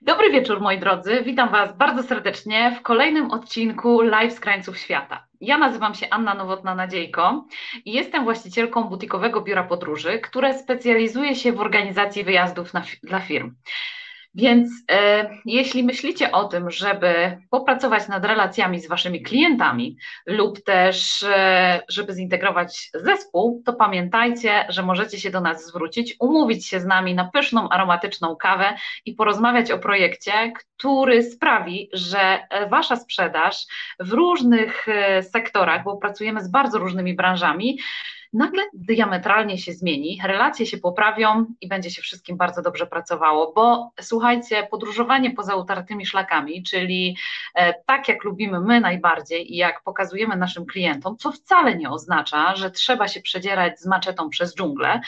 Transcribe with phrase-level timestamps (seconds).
[0.00, 1.22] Dobry wieczór, moi drodzy.
[1.24, 5.26] Witam Was bardzo serdecznie w kolejnym odcinku Live z krańców świata.
[5.40, 7.44] Ja nazywam się Anna Nowotna-Nadziejko
[7.84, 13.54] i jestem właścicielką butikowego biura podróży, które specjalizuje się w organizacji wyjazdów na, dla firm.
[14.36, 21.22] Więc e, jeśli myślicie o tym, żeby popracować nad relacjami z waszymi klientami lub też,
[21.22, 26.84] e, żeby zintegrować zespół, to pamiętajcie, że możecie się do nas zwrócić, umówić się z
[26.84, 32.38] nami na pyszną, aromatyczną kawę i porozmawiać o projekcie, który sprawi, że
[32.70, 33.66] wasza sprzedaż
[34.00, 37.78] w różnych e, sektorach, bo pracujemy z bardzo różnymi branżami,
[38.32, 43.90] nagle diametralnie się zmieni, relacje się poprawią i będzie się wszystkim bardzo dobrze pracowało, bo
[44.00, 47.16] słuchajcie, podróżowanie poza utartymi szlakami, czyli
[47.54, 52.56] e, tak jak lubimy my najbardziej i jak pokazujemy naszym klientom, co wcale nie oznacza,
[52.56, 55.00] że trzeba się przedzierać z maczetą przez dżunglę,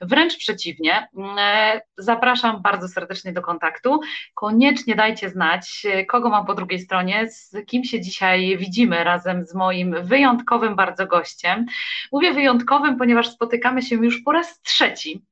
[0.00, 4.00] wręcz przeciwnie, mm, e, zapraszam bardzo serdecznie do kontaktu,
[4.34, 9.54] koniecznie dajcie znać, kogo mam po drugiej stronie, z kim się dzisiaj widzimy razem z
[9.54, 11.66] moim wyjątkowym bardzo gościem.
[12.12, 15.22] Mówię wyjątkowym, wyjątkowym, ponieważ spotykamy się już po raz trzeci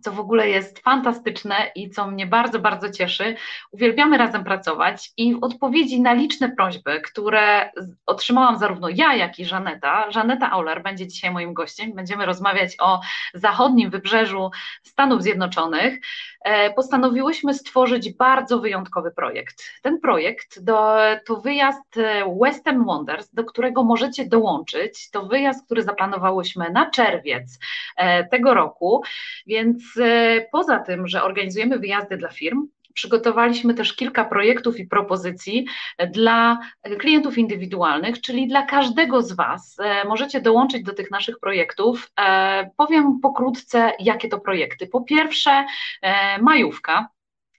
[0.00, 3.36] co w ogóle jest fantastyczne i co mnie bardzo, bardzo cieszy.
[3.72, 7.70] Uwielbiamy razem pracować i w odpowiedzi na liczne prośby, które
[8.06, 11.92] otrzymałam zarówno ja, jak i Żaneta, Żaneta Auler będzie dzisiaj moim gościem.
[11.92, 13.00] Będziemy rozmawiać o
[13.34, 14.50] zachodnim wybrzeżu
[14.82, 16.00] Stanów Zjednoczonych.
[16.46, 19.62] E, postanowiłyśmy stworzyć bardzo wyjątkowy projekt.
[19.82, 25.10] Ten projekt do, to wyjazd e, Western Wonders, do którego możecie dołączyć.
[25.10, 27.58] To wyjazd, który zaplanowałyśmy na czerwiec
[27.96, 29.02] e, tego roku,
[29.46, 29.82] więc
[30.52, 35.66] poza tym, że organizujemy wyjazdy dla firm, przygotowaliśmy też kilka projektów i propozycji
[36.10, 36.58] dla
[36.98, 39.76] klientów indywidualnych, czyli dla każdego z Was.
[39.78, 42.10] E, możecie dołączyć do tych naszych projektów.
[42.20, 44.86] E, powiem pokrótce, jakie to projekty.
[44.86, 45.66] Po pierwsze,
[46.02, 47.08] e, majówka.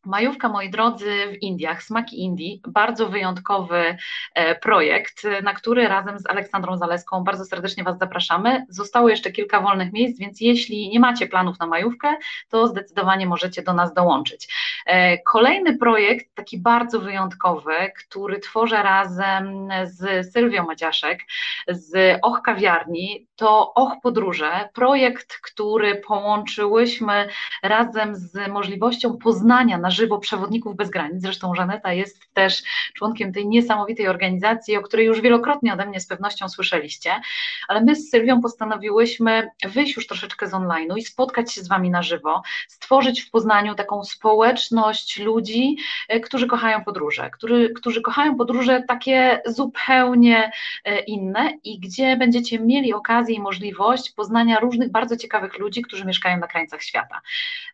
[0.08, 3.98] Majówka, moi drodzy, w Indiach, Smaki Indii, bardzo wyjątkowy
[4.34, 8.66] e, projekt, na który razem z Aleksandrą Zaleską bardzo serdecznie Was zapraszamy.
[8.70, 12.16] Zostało jeszcze kilka wolnych miejsc, więc jeśli nie macie planów na majówkę,
[12.50, 14.54] to zdecydowanie możecie do nas dołączyć.
[14.86, 17.74] E, kolejny projekt, taki bardzo wyjątkowy,
[18.06, 21.20] który tworzę razem z Sylwią Maciaszek
[21.68, 27.28] z Och Kawiarni, to Och Podróże, projekt, który połączyłyśmy
[27.64, 31.22] razem z możliwością poznania na żywo przewodników bez granic.
[31.22, 32.64] Zresztą Żaneta jest też
[32.94, 37.22] członkiem tej niesamowitej organizacji, o której już wielokrotnie ode mnie z pewnością słyszeliście,
[37.68, 41.90] ale my z Sylwią postanowiłyśmy wyjść już troszeczkę z online'u i spotkać się z Wami
[41.90, 45.78] na żywo, stworzyć w Poznaniu taką społeczność ludzi,
[46.08, 50.52] e, którzy kochają podróże, którzy, którzy kochają podróże takie zupełnie
[50.86, 56.06] e, inne i gdzie będziecie mieli okazję i możliwość poznania różnych bardzo ciekawych ludzi, którzy
[56.06, 57.22] mieszkają na krańcach świata.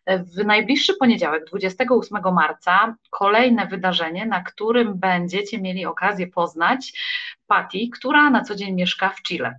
[0.06, 6.92] E, w najbliższy poniedziałek, 28 8 marca kolejne wydarzenie, na którym będziecie mieli okazję poznać
[7.46, 9.58] Patty, która na co dzień mieszka w Chile.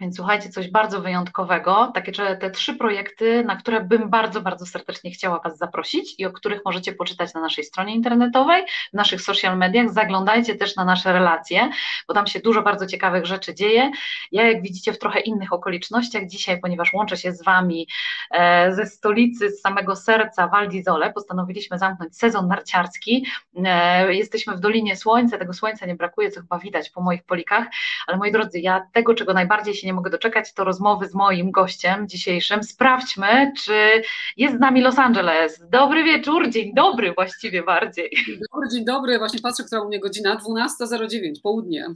[0.00, 5.10] Więc słuchajcie, coś bardzo wyjątkowego, takie te trzy projekty, na które bym bardzo, bardzo serdecznie
[5.10, 9.58] chciała Was zaprosić i o których możecie poczytać na naszej stronie internetowej, w naszych social
[9.58, 9.92] mediach.
[9.92, 11.70] Zaglądajcie też na nasze relacje,
[12.08, 13.90] bo tam się dużo bardzo ciekawych rzeczy dzieje.
[14.32, 17.88] Ja, jak widzicie, w trochę innych okolicznościach dzisiaj, ponieważ łączę się z Wami
[18.30, 23.26] e, ze stolicy, z samego serca Val d'Isole, postanowiliśmy zamknąć sezon narciarski.
[23.64, 27.66] E, jesteśmy w Dolinie Słońca, tego słońca nie brakuje, co chyba widać po moich polikach,
[28.06, 31.50] ale moi drodzy, ja tego, czego najbardziej się nie mogę doczekać, to rozmowy z moim
[31.50, 32.62] gościem dzisiejszym.
[32.62, 34.02] Sprawdźmy, czy
[34.36, 35.64] jest z nami Los Angeles.
[35.70, 38.10] Dobry wieczór, dzień dobry właściwie bardziej.
[38.26, 39.18] Dzień dobry, dzień dobry.
[39.18, 41.86] Właśnie patrzę, która u mnie godzina 12.09, południe.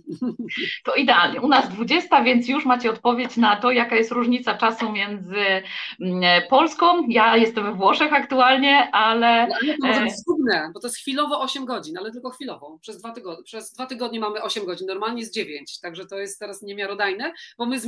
[0.85, 1.41] To idealnie.
[1.41, 5.63] U nas 20, więc już macie odpowiedź na to, jaka jest różnica czasu między
[6.01, 7.09] mm, Polską.
[7.09, 9.47] Ja jestem we Włoszech aktualnie, ale...
[9.47, 12.79] No, ale to może być zgubne, bo to jest chwilowo 8 godzin, ale tylko chwilowo.
[12.81, 16.39] Przez dwa tygodnie, przez dwa tygodnie mamy 8 godzin, normalnie jest 9, także to jest
[16.39, 17.79] teraz niemiarodajne, bo my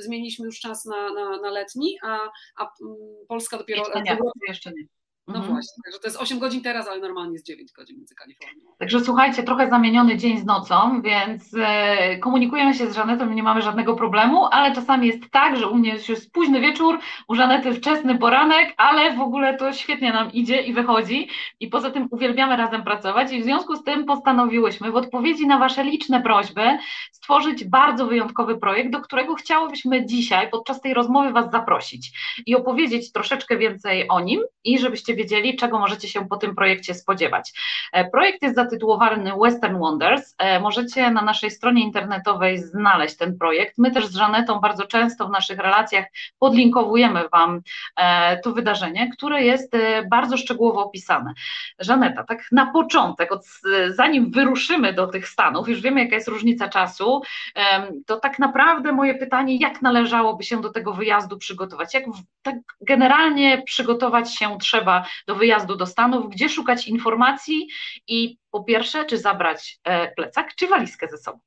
[0.00, 2.18] zmieniliśmy już czas na, na, na letni, a,
[2.56, 2.96] a mm,
[3.28, 3.80] Polska dopiero.
[3.80, 4.18] Jeszcze nie,
[4.48, 4.86] jeszcze nie.
[5.32, 5.54] No mhm.
[5.54, 8.60] właśnie, także to jest 8 godzin teraz, ale normalnie jest 9 godzin między Kalifornią.
[8.78, 13.62] Także słuchajcie, trochę zamieniony dzień z nocą, więc e, komunikujemy się z Żanetą, nie mamy
[13.62, 16.98] żadnego problemu, ale czasami jest tak, że u mnie już jest późny wieczór,
[17.28, 21.28] u Żanety wczesny poranek, ale w ogóle to świetnie nam idzie i wychodzi
[21.60, 25.58] i poza tym uwielbiamy razem pracować i w związku z tym postanowiłyśmy w odpowiedzi na
[25.58, 26.78] Wasze liczne prośby
[27.12, 32.10] stworzyć bardzo wyjątkowy projekt, do którego chciałybyśmy dzisiaj podczas tej rozmowy Was zaprosić
[32.46, 36.54] i opowiedzieć troszeczkę więcej o nim i żebyście żebyście wiedzieli, czego możecie się po tym
[36.54, 37.52] projekcie spodziewać.
[38.12, 40.36] Projekt jest zatytułowany Western Wonders.
[40.60, 43.78] Możecie na naszej stronie internetowej znaleźć ten projekt.
[43.78, 46.04] My też z Żanetą bardzo często w naszych relacjach
[46.38, 47.60] podlinkowujemy Wam
[48.44, 49.72] to wydarzenie, które jest
[50.10, 51.32] bardzo szczegółowo opisane.
[51.78, 53.46] Żaneta, tak na początek, od,
[53.88, 57.22] zanim wyruszymy do tych Stanów, już wiemy, jaka jest różnica czasu,
[58.06, 61.94] to tak naprawdę moje pytanie, jak należałoby się do tego wyjazdu przygotować?
[61.94, 62.04] Jak
[62.42, 66.30] tak generalnie przygotować się trzeba do wyjazdu do Stanów?
[66.30, 67.68] Gdzie szukać informacji?
[68.06, 71.40] I po pierwsze, czy zabrać e, plecak, czy walizkę ze sobą?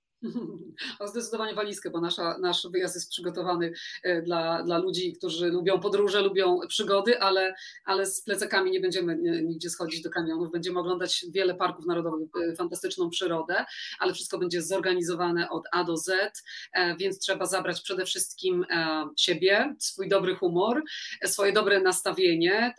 [0.99, 3.73] O zdecydowanie walizkę, bo nasza, nasz wyjazd jest przygotowany
[4.03, 7.55] e, dla, dla ludzi, którzy lubią podróże, lubią przygody, ale,
[7.85, 10.51] ale z plecakami nie będziemy nigdzie schodzić do kamionów.
[10.51, 13.65] Będziemy oglądać wiele parków narodowych, e, fantastyczną przyrodę,
[13.99, 16.43] ale wszystko będzie zorganizowane od A do Z,
[16.73, 18.65] e, więc trzeba zabrać przede wszystkim
[19.17, 20.83] siebie, swój dobry humor,
[21.25, 22.73] swoje dobre nastawienie,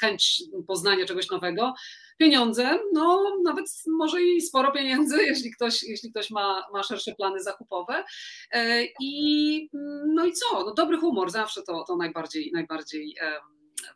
[0.00, 1.74] chęć poznania czegoś nowego
[2.18, 7.42] pieniądze, no nawet może i sporo pieniędzy, jeśli ktoś, jeśli ktoś ma, ma szersze plany
[7.42, 8.04] zakupowe.
[8.52, 9.70] E, I
[10.06, 10.64] no i co?
[10.64, 13.16] No dobry humor zawsze to, to najbardziej, najbardziej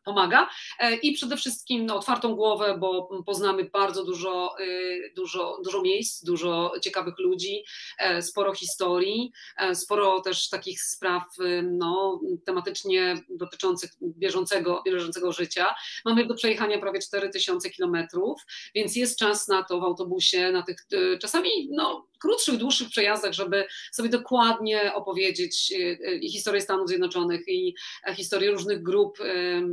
[0.04, 0.48] pomaga
[0.78, 6.24] e, i przede wszystkim no, otwartą głowę, bo poznamy bardzo dużo, y, dużo, dużo miejsc,
[6.24, 7.64] dużo ciekawych ludzi,
[7.98, 15.74] e, sporo historii, e, sporo też takich spraw y, no, tematycznie dotyczących bieżącego, bieżącego życia.
[16.04, 18.42] Mamy do przejechania prawie 4000 kilometrów,
[18.74, 23.32] więc jest czas na to w autobusie, na tych y, czasami no, krótszych, dłuższych przejazdach,
[23.32, 25.74] żeby sobie dokładnie opowiedzieć
[26.22, 27.74] historię Stanów Zjednoczonych, i
[28.16, 29.18] historię różnych grup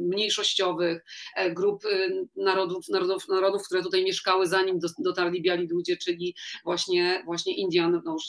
[0.04, 1.06] mniejszościowych,
[1.36, 7.24] e, grup y, narodów, narodów, narodów które tutaj mieszkały zanim dotarli biali ludzie, czyli właśnie,
[7.26, 8.24] właśnie Indian, no już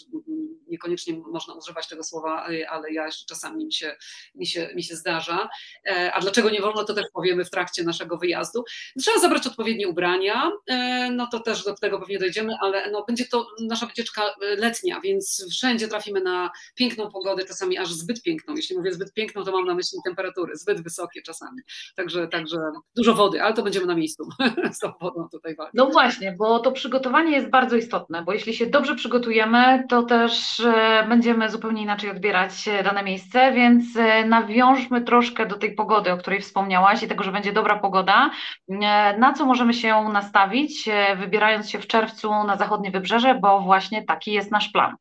[0.69, 3.97] niekoniecznie można używać tego słowa, y, ale ja jeszcze czasami mi się,
[4.35, 5.49] mi się, mi się zdarza.
[5.87, 8.65] E, a dlaczego nie wolno, to też powiemy w trakcie naszego wyjazdu.
[9.01, 13.25] Trzeba zabrać odpowiednie ubrania, e, no to też do tego pewnie dojdziemy, ale no będzie
[13.25, 18.55] to nasza wycieczka letnia, więc wszędzie trafimy na piękną pogodę, czasami aż zbyt piękną.
[18.57, 21.63] Jeśli mówię zbyt piękną, to mam na myśli temperatury, zbyt wysokie czasami.
[21.97, 22.57] Także, także
[22.97, 24.29] dużo wody, ale to będziemy na miejscu
[24.73, 25.75] z tą wodą tutaj walczyć.
[25.75, 30.61] No właśnie, bo to przygotowanie jest bardzo istotne, bo jeśli się dobrze przygotujemy, to też
[30.61, 32.53] e, będziemy zupełnie inaczej odbierać
[32.85, 37.33] dane miejsce, więc e, nawiążmy troszkę do tej pogody, o której wspomniałaś i tego, że
[37.33, 38.31] będzie dobra pogoda.
[38.69, 44.05] E, na co możemy się nastawić, wybierając się w czerwcu na zachodnie wybrzeże, bo właśnie
[44.05, 44.97] taki jest nasz plan.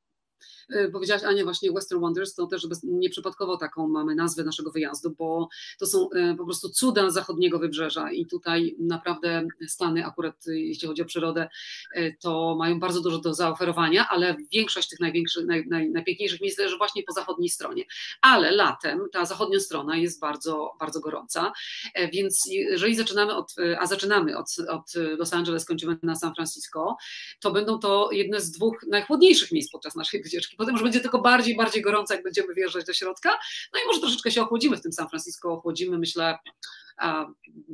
[0.71, 5.49] Y, powiedziałaś Ania właśnie Western Wonders, to też nieprzypadkowo taką mamy nazwę naszego wyjazdu, bo
[5.79, 10.87] to są y, po prostu cuda zachodniego wybrzeża i tutaj naprawdę Stany akurat y, jeśli
[10.87, 11.49] chodzi o przyrodę,
[12.19, 16.77] to mają bardzo dużo do zaoferowania, ale większość tych największych, naj, naj, najpiękniejszych miejsc leży
[16.77, 17.83] właśnie po zachodniej stronie.
[18.21, 21.53] Ale latem ta zachodnia strona jest bardzo, bardzo gorąca,
[22.13, 26.95] więc jeżeli zaczynamy od, a zaczynamy od, od Los Angeles, kończymy na San Francisco,
[27.39, 31.21] to będą to jedne z dwóch najchłodniejszych miejsc podczas naszej wycieczki potem już będzie tylko
[31.21, 33.29] bardziej, bardziej gorąco, jak będziemy wjeżdżać do środka.
[33.73, 36.37] No i może troszeczkę się ochłodzimy w tym San Francisco, ochłodzimy, myślę,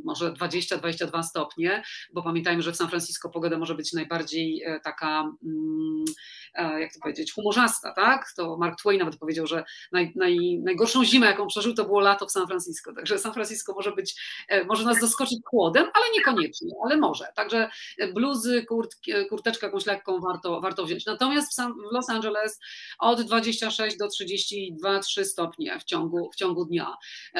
[0.04, 1.84] może 20-22 stopnie,
[2.14, 6.06] bo pamiętajmy, że w San Francisco pogoda może być najbardziej e, taka, mm,
[6.54, 8.26] e, jak to powiedzieć, humorzasta, tak?
[8.38, 12.26] To Mark Twain nawet powiedział, że naj, naj, najgorszą zimę, jaką przeżył, to było lato
[12.26, 12.94] w San Francisco.
[12.94, 14.16] Także San Francisco może być,
[14.48, 17.26] e, może nas zaskoczyć chłodem, ale niekoniecznie, ale może.
[17.36, 17.70] Także
[18.14, 18.96] bluzy, kurt,
[19.30, 21.06] kurteczkę jakąś lekką warto, warto wziąć.
[21.06, 22.60] Natomiast w, San, w Los Angeles
[23.00, 26.98] od 26 do 32-3 stopnie w ciągu, w ciągu dnia.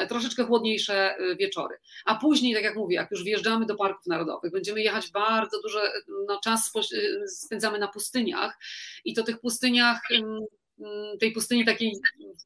[0.08, 1.69] Troszeczkę chłodniejsze wieczory.
[2.04, 5.80] A później, tak jak mówię, jak już wjeżdżamy do parków narodowych, będziemy jechać bardzo dużo,
[6.28, 6.72] no, czas
[7.26, 8.58] spędzamy na pustyniach
[9.04, 10.40] i to tych pustyniach Mm,
[11.20, 11.92] tej pustyni, takiej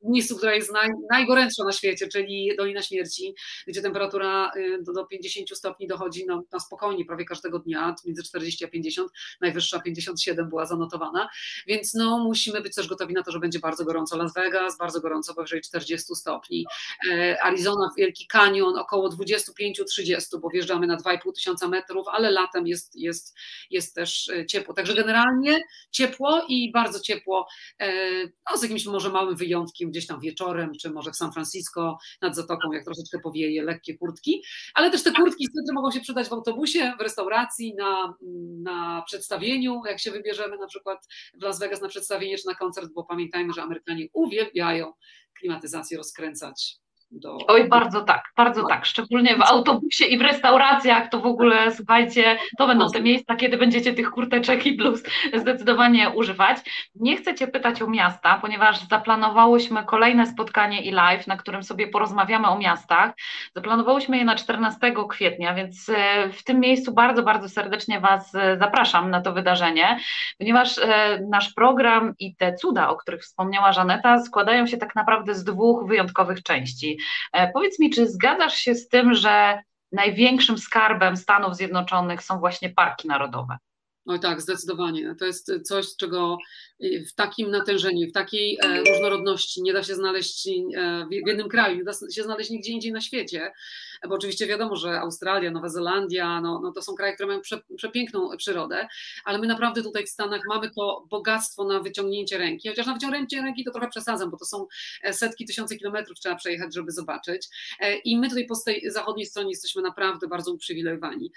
[0.02, 3.34] miejscu, która jest naj, najgorętsza na świecie, czyli Dolina Śmierci,
[3.66, 8.22] gdzie temperatura y, do, do 50 stopni dochodzi no, na spokojnie prawie każdego dnia, między
[8.22, 9.10] 40 a 50,
[9.40, 11.28] najwyższa 57 była zanotowana,
[11.66, 14.16] więc no, musimy być też gotowi na to, że będzie bardzo gorąco.
[14.16, 16.66] Las Vegas, bardzo gorąco, powyżej 40 stopni,
[17.10, 22.96] e, Arizona, Wielki Kanion, około 25-30, bo wjeżdżamy na 2,5 tysiąca metrów, ale latem jest,
[22.96, 23.36] jest,
[23.70, 24.74] jest też e, ciepło.
[24.74, 25.60] Także generalnie
[25.90, 27.46] ciepło i bardzo ciepło
[27.78, 31.98] e, no, z jakimś może małym wyjątkiem gdzieś tam wieczorem, czy może w San Francisco
[32.22, 34.42] nad zatoką, jak troszeczkę powieje, lekkie kurtki,
[34.74, 38.14] ale też te kurtki wtedy mogą się przydać w autobusie, w restauracji, na,
[38.62, 41.06] na przedstawieniu, jak się wybierzemy na przykład
[41.40, 44.92] w Las Vegas na przedstawienie czy na koncert, bo pamiętajmy, że Amerykanie uwielbiają
[45.38, 46.83] klimatyzację rozkręcać
[47.20, 47.38] do...
[47.48, 48.86] Oj, bardzo tak, bardzo tak.
[48.86, 53.56] Szczególnie w autobusie i w restauracjach to w ogóle, słuchajcie, to będą te miejsca, kiedy
[53.56, 55.02] będziecie tych kurteczek i bluz
[55.34, 56.56] zdecydowanie używać.
[56.94, 61.88] Nie chcę Cię pytać o miasta, ponieważ zaplanowałyśmy kolejne spotkanie i live, na którym sobie
[61.88, 63.12] porozmawiamy o miastach.
[63.54, 68.58] Zaplanowałyśmy je na 14 kwietnia, więc e, w tym miejscu bardzo, bardzo serdecznie Was e,
[68.58, 69.98] zapraszam na to wydarzenie,
[70.38, 75.34] ponieważ e, nasz program i te cuda, o których wspomniała Żaneta, składają się tak naprawdę
[75.34, 76.98] z dwóch wyjątkowych części.
[77.32, 82.70] E, powiedz mi, czy zgadzasz się z tym, że największym skarbem Stanów Zjednoczonych są właśnie
[82.70, 83.58] parki narodowe?
[84.06, 85.14] No tak, zdecydowanie.
[85.14, 86.38] To jest coś, czego
[86.80, 91.76] w takim natężeniu, w takiej e, różnorodności nie da się znaleźć e, w jednym kraju,
[91.76, 93.52] nie da się znaleźć nigdzie indziej na świecie,
[94.08, 97.60] bo oczywiście wiadomo, że Australia, Nowa Zelandia, no, no to są kraje, które mają prze,
[97.76, 98.88] przepiękną przyrodę,
[99.24, 103.42] ale my naprawdę tutaj w Stanach mamy to bogactwo na wyciągnięcie ręki, chociaż na wyciągnięcie
[103.42, 104.66] ręki to trochę przesadzam, bo to są
[105.02, 107.48] e, setki, tysiące kilometrów trzeba przejechać, żeby zobaczyć
[108.04, 111.32] i my tutaj po tej zachodniej stronie jesteśmy naprawdę bardzo uprzywilejowani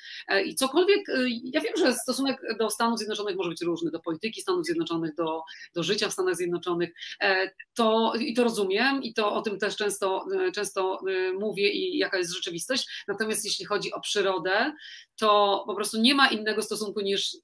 [0.45, 1.07] i cokolwiek,
[1.43, 5.37] ja wiem, że stosunek do Stanów Zjednoczonych może być różny, do polityki Stanów Zjednoczonych, do
[5.73, 6.89] do, życia w Stanach Zjednoczonych,
[7.21, 11.69] e, to, i to rozumiem i to o tym też często, e, często e, mówię
[11.69, 12.56] i jaka jest rzeczywistość.
[13.07, 14.73] Natomiast jeśli chodzi o przyrodę,
[15.19, 17.37] to po prostu nie ma innego stosunku niż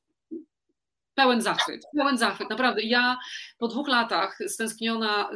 [1.16, 2.82] Pełen zachwyt, pełen zachwyt, naprawdę.
[2.82, 3.18] Ja
[3.58, 5.30] po dwóch latach stęskniona,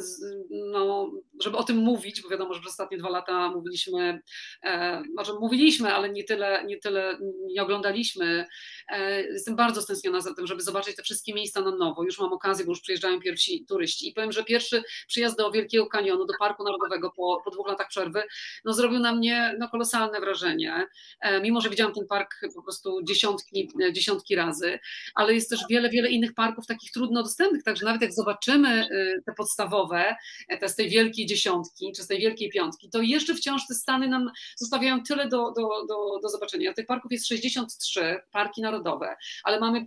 [0.72, 4.22] no, żeby o tym mówić, bo wiadomo, że przez ostatnie dwa lata mówiliśmy,
[4.64, 7.18] e, może mówiliśmy, ale nie tyle, nie tyle
[7.54, 8.46] nie oglądaliśmy.
[8.90, 12.04] E, jestem bardzo stęskniona za tym, żeby zobaczyć te wszystkie miejsca na nowo.
[12.04, 14.10] Już mam okazję, bo już przyjeżdżają pierwsi turyści.
[14.10, 17.88] I powiem, że pierwszy przyjazd do Wielkiego Kanionu, do Parku Narodowego po, po dwóch latach
[17.88, 18.24] przerwy,
[18.66, 20.88] no, zrobił na mnie no, kolosalne wrażenie.
[21.22, 24.80] E, mimo, że widziałam ten park po prostu dziesiątki, dziesiątki razy,
[25.16, 29.24] ale jest też wiele, wiele innych parków takich trudno dostępnych, także nawet jak zobaczymy y,
[29.26, 30.16] te podstawowe,
[30.48, 33.74] e, te z tej wielkiej dziesiątki, czy z tej wielkiej piątki, to jeszcze wciąż te
[33.74, 36.74] stany nam zostawiają tyle do, do, do, do zobaczenia.
[36.74, 39.86] Tych parków jest 63, parki narodowe, ale mamy y,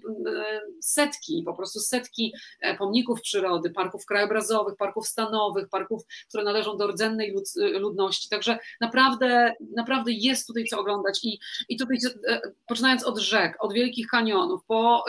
[0.81, 6.87] setki, po prostu setki e, pomników przyrody, parków krajobrazowych, parków stanowych, parków, które należą do
[6.87, 11.97] rdzennej lud, ludności, także naprawdę, naprawdę jest tutaj co oglądać i, i tutaj
[12.29, 15.05] e, poczynając od rzek, od wielkich kanionów, po,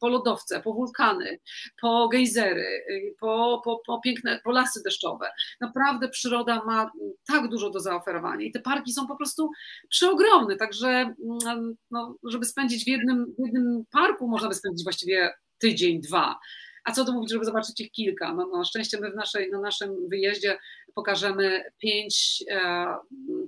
[0.00, 1.38] po lodowce, po wulkany,
[1.80, 5.30] po gejzery, y, po, po, po piękne, po lasy deszczowe.
[5.60, 6.90] Naprawdę przyroda ma
[7.26, 9.50] tak dużo do zaoferowania i te parki są po prostu
[9.88, 15.30] przeogromne, także mm, no, żeby spędzić w jednym, w jednym parku, można by spędzić właściwie
[15.58, 16.38] tydzień, dwa.
[16.84, 18.34] A co tu mówić, żeby zobaczyć ich kilka?
[18.34, 20.58] No, na szczęście my w naszej, na naszym wyjeździe
[20.94, 22.86] pokażemy pięć e,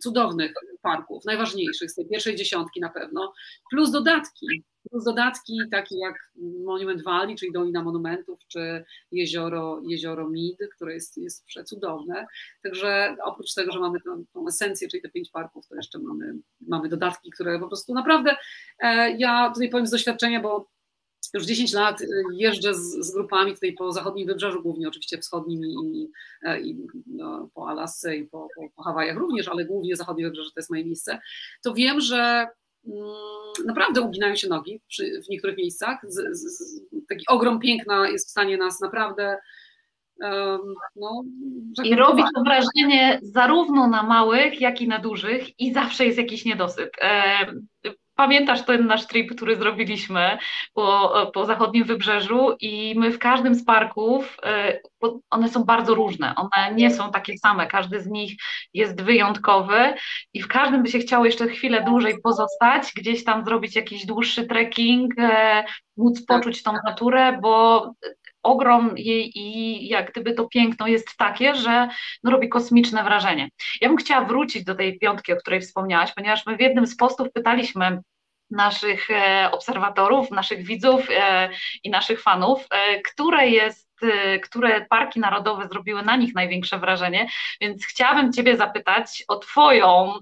[0.02, 3.32] cudownych parków, najważniejszych z tej pierwszej dziesiątki na pewno,
[3.70, 6.14] plus dodatki plus dodatki takie jak
[6.64, 12.26] Monument Valley, czyli Dolina Monumentów, czy jezioro, jezioro Mid, które jest, jest przecudowne.
[12.62, 16.34] Także oprócz tego, że mamy tą, tą esencję, czyli te pięć parków, to jeszcze mamy,
[16.60, 18.36] mamy dodatki, które po prostu naprawdę,
[18.78, 20.71] e, ja tutaj powiem z doświadczenia, bo
[21.34, 25.64] już 10 lat e, jeżdżę z, z, grupami tutaj po zachodnim wybrzeżu, głównie oczywiście wschodnim
[25.64, 26.10] i, i,
[26.42, 30.50] e, i no, po Alasce i po, po, po Hawajach również, ale głównie zachodnie wybrzeże
[30.50, 31.18] to jest moje miejsce,
[31.62, 32.46] to wiem, że
[32.86, 35.98] Mm, naprawdę uginają się nogi przy, w niektórych miejscach.
[36.08, 39.38] Z, z, taki ogrom piękna jest w stanie nas naprawdę.
[40.20, 41.22] Um, no,
[41.84, 46.44] I robi to wrażenie zarówno na małych, jak i na dużych, i zawsze jest jakiś
[46.44, 46.90] niedosyt.
[48.14, 50.38] Pamiętasz ten nasz trip, który zrobiliśmy
[50.74, 52.56] po, po zachodnim wybrzeżu?
[52.60, 54.80] I my w każdym z parków, e,
[55.30, 58.32] one są bardzo różne, one nie są takie same, każdy z nich
[58.74, 59.94] jest wyjątkowy.
[60.32, 64.46] I w każdym by się chciało jeszcze chwilę dłużej pozostać, gdzieś tam zrobić jakiś dłuższy
[64.46, 65.64] trekking, e,
[65.96, 67.86] móc poczuć tą naturę, bo
[68.42, 71.88] ogrom jej i jak gdyby to piękno jest takie, że
[72.22, 73.48] no, robi kosmiczne wrażenie.
[73.80, 76.96] Ja bym chciała wrócić do tej piątki, o której wspomniałaś, ponieważ my w jednym z
[76.96, 77.98] postów pytaliśmy
[78.50, 81.48] naszych e, obserwatorów, naszych widzów e,
[81.84, 83.91] i naszych fanów, e, które jest
[84.42, 87.28] które parki narodowe zrobiły na nich największe wrażenie,
[87.60, 90.12] więc chciałabym Ciebie zapytać o Twoją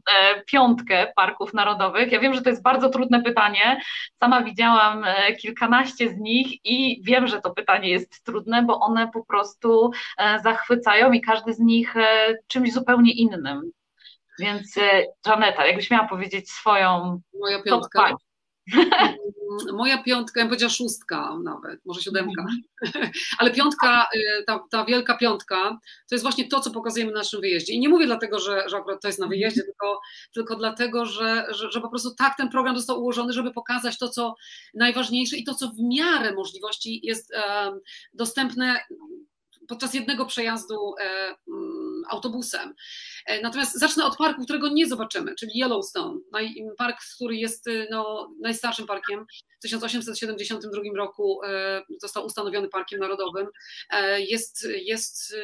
[0.47, 2.13] piątkę parków narodowych.
[2.13, 3.81] Ja wiem, że to jest bardzo trudne pytanie.
[4.21, 5.05] Sama widziałam
[5.41, 9.91] kilkanaście z nich i wiem, że to pytanie jest trudne, bo one po prostu
[10.45, 11.95] zachwycają i każdy z nich
[12.49, 13.71] czymś zupełnie innym.
[14.41, 18.17] Więc e, Janeta, jakbyś miała powiedzieć swoją Moja piątka.
[19.73, 22.45] Moja piątka, ja bym powiedziała szóstka nawet, może siódemka,
[22.95, 23.11] mm.
[23.39, 25.79] ale piątka, e, ta, ta, wielka piątka,
[26.09, 27.73] to jest właśnie to, co pokazujemy na naszym wyjeździe.
[27.73, 29.39] I nie mówię dlatego, że, że akurat to jest na mhm.
[29.39, 30.01] wyjeździe, tylko,
[30.35, 34.09] tylko dlatego, że, że, że po prostu tak ten program został ułożony, żeby pokazać to,
[34.09, 34.35] co
[34.75, 37.33] najważniejsze i to, co w miarę możliwości jest
[38.15, 38.81] dostępne
[39.71, 41.35] podczas jednego przejazdu e,
[42.11, 42.75] autobusem.
[43.43, 46.21] Natomiast zacznę od parku, którego nie zobaczymy, czyli Yellowstone,
[46.79, 49.27] park, który jest no, najstarszym parkiem.
[49.59, 51.41] W 1872 roku
[52.01, 53.47] został ustanowiony parkiem narodowym.
[54.19, 55.37] Jest, jest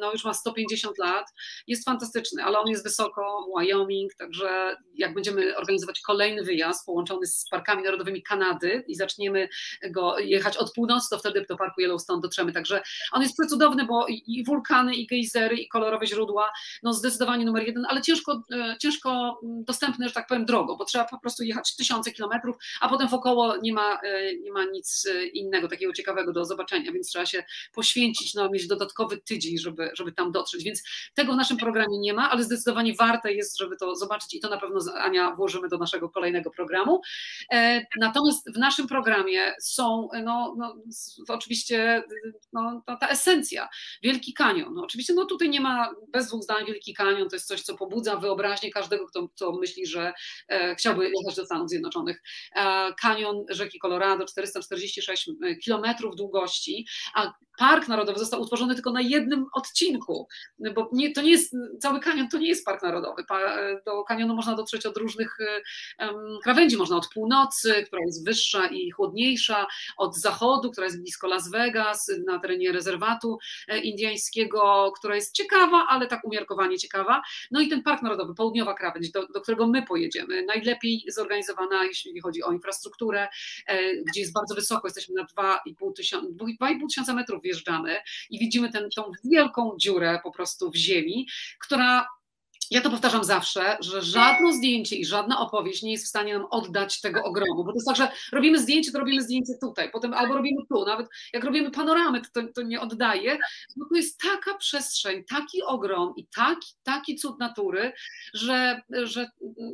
[0.00, 1.26] no już ma 150 lat,
[1.66, 7.48] jest fantastyczny, ale on jest wysoko, Wyoming, także jak będziemy organizować kolejny wyjazd połączony z
[7.50, 9.48] parkami narodowymi Kanady i zaczniemy
[9.90, 12.52] go jechać od północy, to wtedy do parku Yellowstone dotrzemy.
[12.52, 16.52] Także on jest przecudowny, bo i wulkany, i gejzery, i kolorowe źródła,
[16.82, 21.04] no zdecydowanie numer jeden, ale ciężko, e, ciężko dostępny, że tak powiem, drogą, bo trzeba
[21.04, 25.26] po prostu jechać tysiące kilometrów, a potem wokoło nie ma, e, nie ma nic e,
[25.26, 30.12] innego takiego ciekawego do zobaczenia, więc trzeba się poświęcić, no, mieć dodatkowy tydzień, żeby, żeby
[30.12, 30.64] tam dotrzeć.
[30.64, 30.82] Więc
[31.14, 34.48] tego w naszym programie nie ma, ale zdecydowanie warte jest, żeby to zobaczyć i to
[34.48, 37.00] na pewno Ania włożymy do naszego kolejnego programu.
[37.96, 40.74] Natomiast w naszym programie są no, no
[41.28, 42.04] oczywiście
[42.52, 43.68] no, ta esencja,
[44.02, 44.74] Wielki Kanion.
[44.74, 47.76] No, oczywiście no, tutaj nie ma bez dwóch zdań Wielki Kanion, to jest coś, co
[47.76, 50.12] pobudza wyobraźnię każdego, kto, kto myśli, że
[50.48, 52.22] e, chciałby jechać do Stanów Zjednoczonych.
[52.56, 55.30] E, kanion rzeki Colorado, 446
[55.64, 60.28] kilometrów długości, a Park Narodowy został utworzony tylko na jednym odcinku,
[60.74, 63.24] bo nie, to nie jest, cały kanion to nie jest park narodowy.
[63.86, 65.38] Do kanionu można dotrzeć od różnych
[65.98, 71.26] um, krawędzi, można od północy, która jest wyższa i chłodniejsza, od zachodu, która jest blisko
[71.26, 77.22] Las Vegas, na terenie rezerwatu e, indyjskiego, która jest ciekawa, ale tak umiarkowanie ciekawa.
[77.50, 82.20] No i ten park narodowy, południowa krawędź, do, do którego my pojedziemy, najlepiej zorganizowana, jeśli
[82.20, 83.28] chodzi o infrastrukturę,
[83.66, 87.96] e, gdzie jest bardzo wysoko, jesteśmy na 2,5 tysiąca, 2,5 tysiąca metrów wjeżdżamy
[88.30, 92.06] i widzimy tę tą wielką dziurę po prostu w ziemi, która
[92.74, 96.46] ja to powtarzam zawsze, że żadne zdjęcie i żadna opowieść nie jest w stanie nam
[96.50, 100.14] oddać tego ogromu, bo to jest tak, że robimy zdjęcie, to robimy zdjęcie tutaj, potem
[100.14, 103.38] albo robimy tu, nawet jak robimy panoramy, to, to nie oddaje,
[103.76, 107.92] bo to jest taka przestrzeń, taki ogrom i taki, taki cud natury,
[108.34, 109.30] że, że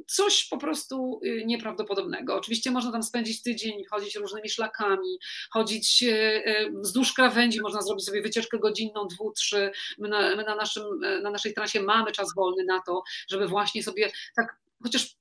[0.07, 2.37] coś po prostu y, nieprawdopodobnego.
[2.37, 5.19] Oczywiście można tam spędzić tydzień, chodzić różnymi szlakami,
[5.51, 10.45] chodzić y, y, wzdłuż krawędzi, można zrobić sobie wycieczkę godzinną, dwu, trzy, my na, my
[10.45, 10.85] na, naszym,
[11.23, 12.90] na naszej trasie mamy czas wolny na to,
[13.29, 15.17] żeby właśnie sobie tak chociaż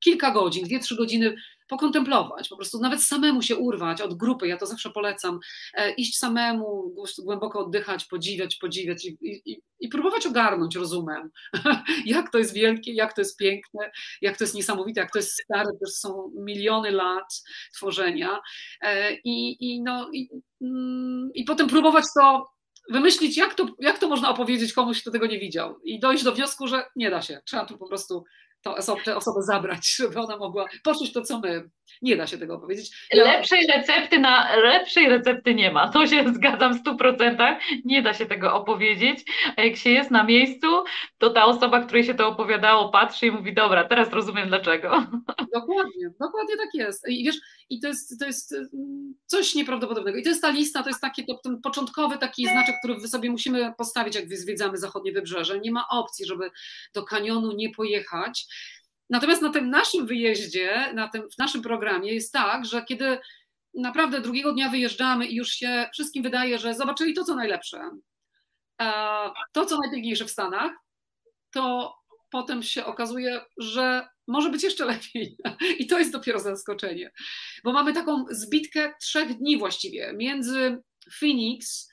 [0.00, 1.36] kilka godzin, dwie, trzy godziny
[1.68, 5.40] pokontemplować, po prostu nawet samemu się urwać od grupy, ja to zawsze polecam,
[5.74, 11.30] e, iść samemu, głęboko oddychać, podziwiać, podziwiać i, i, i próbować ogarnąć rozumem,
[12.06, 15.42] jak to jest wielkie, jak to jest piękne, jak to jest niesamowite, jak to jest
[15.42, 17.42] stare, to są miliony lat
[17.74, 18.40] tworzenia.
[18.80, 20.28] E, i, i, no, i,
[20.60, 22.55] mm, i potem próbować to
[22.90, 25.80] wymyślić, jak to, jak to można opowiedzieć komuś, kto tego nie widział.
[25.84, 28.24] I dojść do wniosku, że nie da się, trzeba tu po prostu
[29.04, 31.70] tę osobę zabrać, żeby ona mogła poczuć to, co my.
[32.02, 33.06] Nie da się tego powiedzieć.
[33.12, 33.24] Ja...
[33.24, 35.88] Lepszej recepty na lepszej recepty nie ma.
[35.88, 37.58] To się zgadzam w stu procentach.
[37.84, 39.24] Nie da się tego opowiedzieć.
[39.56, 40.66] A jak się jest na miejscu,
[41.18, 45.06] to ta osoba, której się to opowiadało, patrzy i mówi: Dobra, teraz rozumiem dlaczego.
[45.54, 47.08] Dokładnie, dokładnie tak jest.
[47.08, 47.36] I wiesz,
[47.70, 50.18] i to jest, to jest mm, coś nieprawdopodobnego.
[50.18, 53.30] I to jest ta lista, to jest taki to, ten początkowy taki znaczek, który sobie
[53.30, 55.60] musimy postawić, jak zwiedzamy zachodnie wybrzeże.
[55.60, 56.50] Nie ma opcji, żeby
[56.94, 58.46] do kanionu nie pojechać.
[59.10, 63.18] Natomiast na tym naszym wyjeździe, na tym, w naszym programie jest tak, że kiedy
[63.74, 67.90] naprawdę drugiego dnia wyjeżdżamy i już się wszystkim wydaje, że zobaczyli to, co najlepsze,
[69.52, 70.72] to, co najpiękniejsze w Stanach,
[71.50, 71.94] to
[72.30, 75.36] potem się okazuje, że może być jeszcze lepiej.
[75.78, 77.12] I to jest dopiero zaskoczenie,
[77.64, 80.82] bo mamy taką zbitkę trzech dni właściwie między
[81.20, 81.90] Phoenix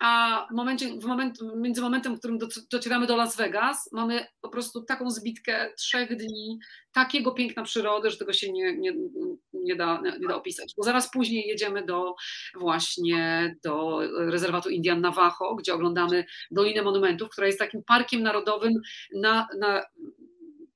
[0.00, 2.38] a w momencie, w moment, między momentem, w którym
[2.72, 6.58] docieramy do Las Vegas, mamy po prostu taką zbitkę trzech dni,
[6.92, 8.92] takiego piękna przyrody, że tego się nie, nie,
[9.52, 10.74] nie, da, nie da opisać.
[10.76, 12.14] Bo zaraz później jedziemy do
[12.58, 18.72] właśnie do rezerwatu Indian Navajo, gdzie oglądamy Dolinę Monumentów, która jest takim parkiem narodowym
[19.14, 19.82] na, na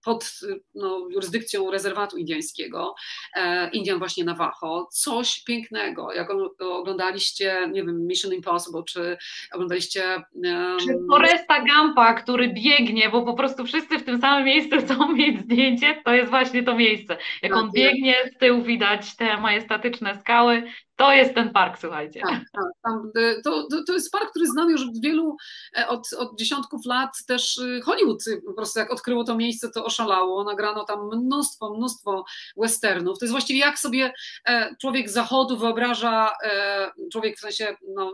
[0.05, 0.40] pod
[0.75, 2.95] no, jurysdykcją rezerwatu indiańskiego,
[3.37, 6.12] e, Indian właśnie Navajo, coś pięknego.
[6.12, 6.29] Jak
[6.61, 9.17] oglądaliście, nie wiem, Mission Impossible, czy
[9.53, 10.23] oglądaliście...
[10.35, 10.79] Um...
[10.81, 15.40] Czy Foresta Gampa, który biegnie, bo po prostu wszyscy w tym samym miejscu chcą mieć
[15.40, 17.17] zdjęcie, to jest właśnie to miejsce.
[17.43, 20.62] Jak on biegnie, z tyłu widać te majestatyczne skały,
[20.96, 22.20] to jest ten park, słuchajcie.
[22.20, 22.64] Tak, tak.
[22.85, 25.37] Tam, y, to, to, to, jest park, który znany już od wielu,
[25.78, 29.85] e, od, od dziesiątków lat też y, Hollywood po prostu jak odkryło to miejsce, to
[29.85, 30.44] oszalało.
[30.44, 32.24] Nagrano tam mnóstwo, mnóstwo
[32.57, 33.18] westernów.
[33.18, 34.12] To jest właściwie jak sobie
[34.48, 38.12] e, człowiek zachodu wyobraża, e, człowiek w sensie no,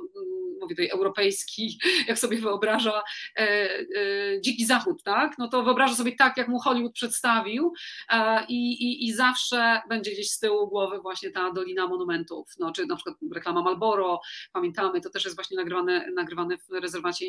[0.60, 3.02] mówię tutaj europejski, jak sobie wyobraża
[3.36, 5.38] e, e, dziki zachód, tak?
[5.38, 7.72] No to wyobraża sobie tak, jak mu Hollywood przedstawił
[8.10, 12.86] e, i, i, zawsze będzie gdzieś z tyłu głowy właśnie ta Dolina Monumentów, no, czy
[12.86, 14.20] na przykład reklama Malboro,
[14.52, 17.26] pamiętamy, to też jest właśnie nagrywane, nagrywane w rezerwacie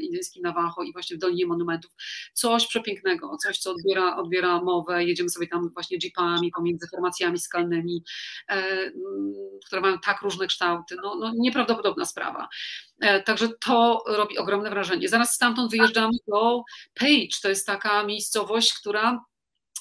[0.00, 1.90] indyjskim Navajo i właśnie w Dolinie Monumentów.
[2.32, 8.04] Coś przepięknego, coś, co odbiera, odbiera mowę, jedziemy sobie tam właśnie jeepami pomiędzy formacjami skalnymi,
[9.66, 12.48] które mają tak różne kształty, no, no nieprawdopodobna sprawa.
[13.00, 15.08] E, także to robi ogromne wrażenie.
[15.08, 16.62] Zaraz stamtąd wyjeżdżamy do
[16.94, 19.24] Page, to jest taka miejscowość, która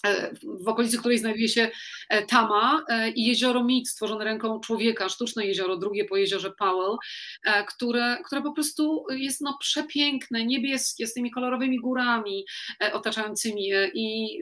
[0.06, 1.72] e, w okolicy której znajduje się
[2.10, 2.84] e, Tama
[3.16, 6.98] i jezioro Mead stworzone ręką człowieka, sztuczne jezioro, drugie po jeziorze Powell,
[7.68, 12.46] które, które po prostu jest no przepiękne, niebieskie, z tymi kolorowymi górami
[12.94, 14.40] otaczającymi je i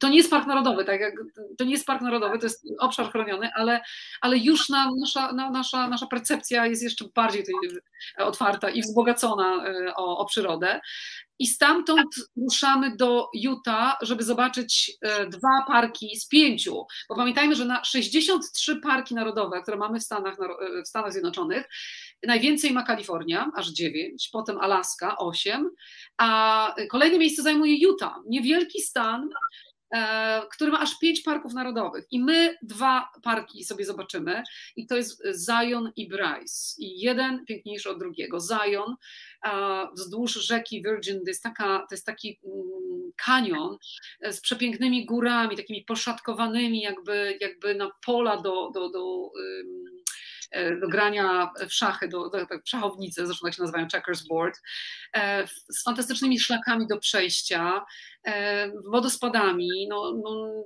[0.00, 1.14] to nie jest park narodowy, tak jak,
[1.58, 3.80] to nie jest park narodowy, to jest obszar chroniony, ale,
[4.20, 7.44] ale już na, nasza, na, nasza, nasza percepcja jest jeszcze bardziej
[8.18, 10.80] otwarta i wzbogacona e, o, o przyrodę.
[11.40, 16.86] I stamtąd ruszamy do Utah, żeby zobaczyć e, dwa parki z pięciu.
[17.08, 21.68] Bo pamiętajmy, że na 63 parki narodowe, które mamy w Stanach, e, w Stanach Zjednoczonych,
[22.26, 25.70] najwięcej ma Kalifornia, aż 9, potem Alaska, 8,
[26.18, 28.14] a kolejne miejsce zajmuje Utah.
[28.26, 29.67] Niewielki stan, E,
[30.52, 32.04] który ma aż pięć parków narodowych.
[32.10, 34.42] I my dwa parki sobie zobaczymy,
[34.76, 36.74] i to jest Zion i Bryce.
[36.78, 38.38] I jeden piękniejszy od drugiego.
[38.40, 38.96] Zion
[39.96, 43.76] wzdłuż rzeki Virgin, to jest, taka, to jest taki mm, kanion
[44.20, 49.97] e, z przepięknymi górami, takimi poszatkowanymi, jakby, jakby na pola do, do, do E,
[50.80, 54.60] do grania w szachy, do, do, do szachownicy, zresztą tak się nazywają checkers board,
[55.16, 57.86] e, z fantastycznymi szlakami do przejścia,
[58.26, 60.64] e, wodospadami, no, no,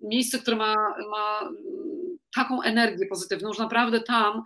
[0.00, 0.74] miejsce, które ma,
[1.10, 1.50] ma
[2.34, 4.42] taką energię pozytywną, że naprawdę tam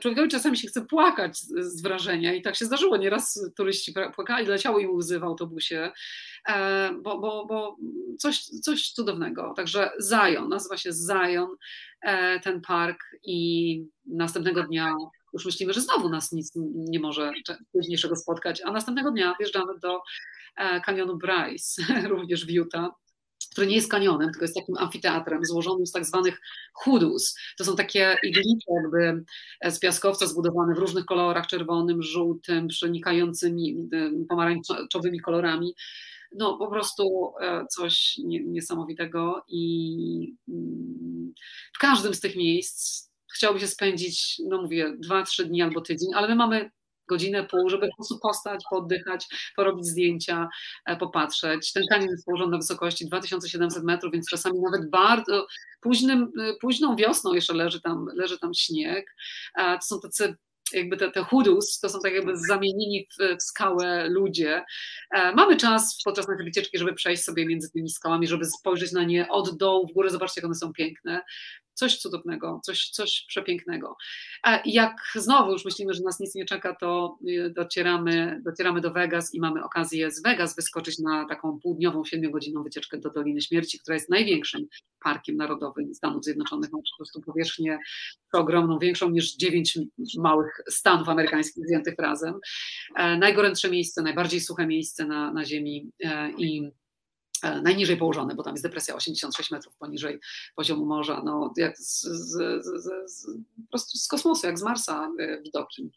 [0.00, 2.96] człowiekowi czasami się chce płakać z wrażenia i tak się zdarzyło.
[2.96, 5.92] Nieraz turyści płakali, leciały im łzy w autobusie,
[7.02, 7.76] bo, bo, bo
[8.18, 9.52] coś, coś cudownego.
[9.56, 11.56] Także Zion, nazywa się Zion.
[12.02, 14.94] E, ten park i następnego dnia
[15.32, 17.32] już myślimy, że znowu nas nic nie może
[17.72, 20.02] późniejszego spotkać, a następnego dnia wjeżdżamy do
[20.56, 22.90] e, kanionu Bryce, również w Utah,
[23.52, 26.40] który nie jest kanionem, tylko jest takim amfiteatrem złożonym z tak zwanych
[26.72, 27.34] hudus.
[27.58, 29.24] To są takie iglice jakby
[29.70, 33.88] z piaskowca zbudowane w różnych kolorach, czerwonym, żółtym, przenikającymi
[34.28, 35.74] pomarańczowymi kolorami
[36.32, 41.34] no po prostu e, coś niesamowitego i mm,
[41.74, 46.08] w każdym z tych miejsc chciałoby się spędzić, no mówię, dwa, trzy dni albo tydzień,
[46.14, 46.70] ale my mamy
[47.08, 50.48] godzinę, pół, żeby po prostu postać, poddychać, porobić zdjęcia,
[50.86, 51.72] e, popatrzeć.
[51.72, 55.46] Ten kanion jest położony na wysokości 2700 metrów, więc czasami nawet bardzo
[55.80, 59.14] późnym, e, późną wiosną jeszcze leży tam, leży tam śnieg.
[59.56, 60.36] To są tacy
[60.72, 64.64] jakby te, te hudus, to są tak jakby zamienieni w, w skałę ludzie.
[65.10, 69.04] E, mamy czas podczas naszej wycieczki, żeby przejść sobie między tymi skałami, żeby spojrzeć na
[69.04, 71.20] nie od dołu w górę, zobaczcie jak one są piękne
[71.78, 73.96] coś cudownego, coś, coś przepięknego.
[74.42, 78.92] A jak znowu już myślimy, że nas nic nie czeka, to y, docieramy, docieramy do
[78.92, 83.78] Vegas i mamy okazję z Vegas wyskoczyć na taką półdniową, siedmiogodzinną wycieczkę do Doliny Śmierci,
[83.78, 84.66] która jest największym
[85.00, 86.72] parkiem narodowym Stanów Zjednoczonych.
[86.72, 87.78] Ma po prostu powierzchnię
[88.32, 89.78] ogromną, większą niż dziewięć
[90.18, 92.34] małych stanów amerykańskich wziętych razem.
[92.96, 96.70] E, najgorętsze miejsce, najbardziej suche miejsce na, na Ziemi e, i E,
[97.42, 100.20] najniżej położone, bo tam jest depresja 86 metrów poniżej
[100.56, 105.42] poziomu morza, no jak z, z, z, po prostu z kosmosu, jak z Marsa e,
[105.42, 105.90] widoki.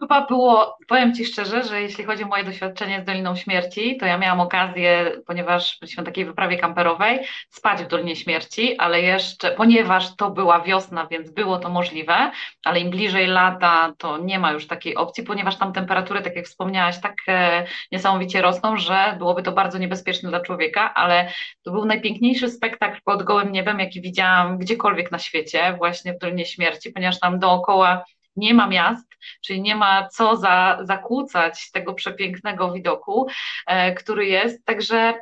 [0.00, 4.06] Chyba było, powiem Ci szczerze, że jeśli chodzi o moje doświadczenie z Doliną Śmierci, to
[4.06, 9.50] ja miałam okazję, ponieważ byliśmy na takiej wyprawie kamperowej, spać w Dolinie Śmierci, ale jeszcze,
[9.50, 12.30] ponieważ to była wiosna, więc było to możliwe,
[12.64, 16.46] ale im bliżej lata, to nie ma już takiej opcji, ponieważ tam temperatury, tak jak
[16.46, 21.30] wspomniałaś, tak e, niesamowicie rosną, że byłoby to bardzo niebezpieczne dla człowieka, ale
[21.62, 26.46] to był najpiękniejszy spektakl pod gołym niebem, jaki widziałam gdziekolwiek na świecie, właśnie w Dolinie
[26.46, 28.04] Śmierci, ponieważ tam dookoła
[28.36, 29.06] nie ma miast,
[29.40, 33.26] czyli nie ma co za, zakłócać tego przepięknego widoku,
[33.66, 34.64] e, który jest.
[34.64, 35.14] Także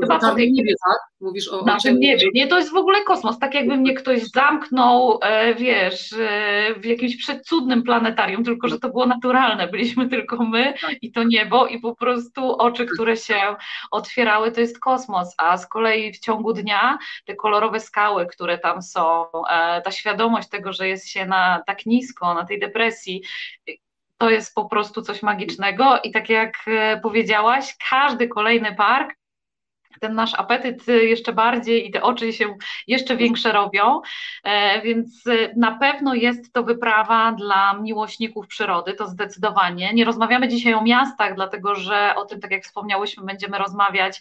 [0.00, 0.98] Chyba na tym niebie, tak?
[1.20, 2.26] Mówisz o Na tym niebie.
[2.34, 3.38] Nie, to jest w ogóle kosmos.
[3.38, 8.88] Tak jakby mnie ktoś zamknął, e, wiesz, e, w jakimś przecudnym planetarium, tylko że to
[8.88, 9.68] było naturalne.
[9.68, 10.94] Byliśmy tylko my tak.
[11.02, 13.40] i to niebo i po prostu oczy, które się
[13.90, 15.34] otwierały, to jest kosmos.
[15.38, 20.48] A z kolei w ciągu dnia te kolorowe skały, które tam są, e, ta świadomość
[20.48, 23.22] tego, że jest się na tak nisko, na tej depresji,
[24.18, 26.64] to jest po prostu coś magicznego i tak jak
[27.02, 29.16] powiedziałaś, każdy kolejny park
[30.00, 32.56] ten nasz apetyt jeszcze bardziej i te oczy się
[32.86, 34.00] jeszcze większe robią,
[34.44, 35.24] e, więc
[35.56, 39.94] na pewno jest to wyprawa dla miłośników przyrody, to zdecydowanie.
[39.94, 44.20] Nie rozmawiamy dzisiaj o miastach, dlatego że o tym, tak jak wspomniałyśmy, będziemy rozmawiać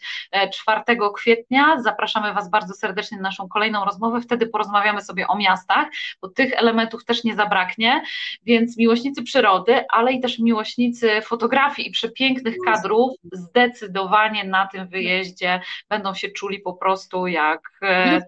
[0.54, 1.82] 4 e, kwietnia.
[1.82, 5.88] Zapraszamy Was bardzo serdecznie na naszą kolejną rozmowę, wtedy porozmawiamy sobie o miastach,
[6.22, 8.02] bo tych elementów też nie zabraknie,
[8.46, 15.62] więc miłośnicy przyrody, ale i też miłośnicy fotografii i przepięknych kadrów zdecydowanie na tym wyjeździe
[15.90, 17.62] będą się czuli po prostu jak.
[17.82, 18.22] E,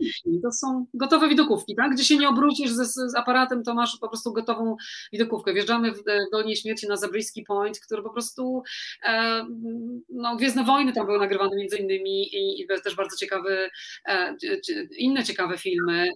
[0.43, 1.91] to są gotowe widokówki, tak?
[1.91, 4.75] Gdzie się nie obrócisz z, z aparatem, to masz po prostu gotową
[5.13, 5.53] widokówkę.
[5.53, 8.63] Wjeżdżamy w Dolinie Śmierci na Zabryski Point, który po prostu
[9.03, 9.45] e,
[10.09, 13.69] no, Gwiezdne Wojny tam były nagrywane między innymi i, i też bardzo ciekawe,
[14.07, 14.35] e,
[14.97, 16.09] inne ciekawe filmy.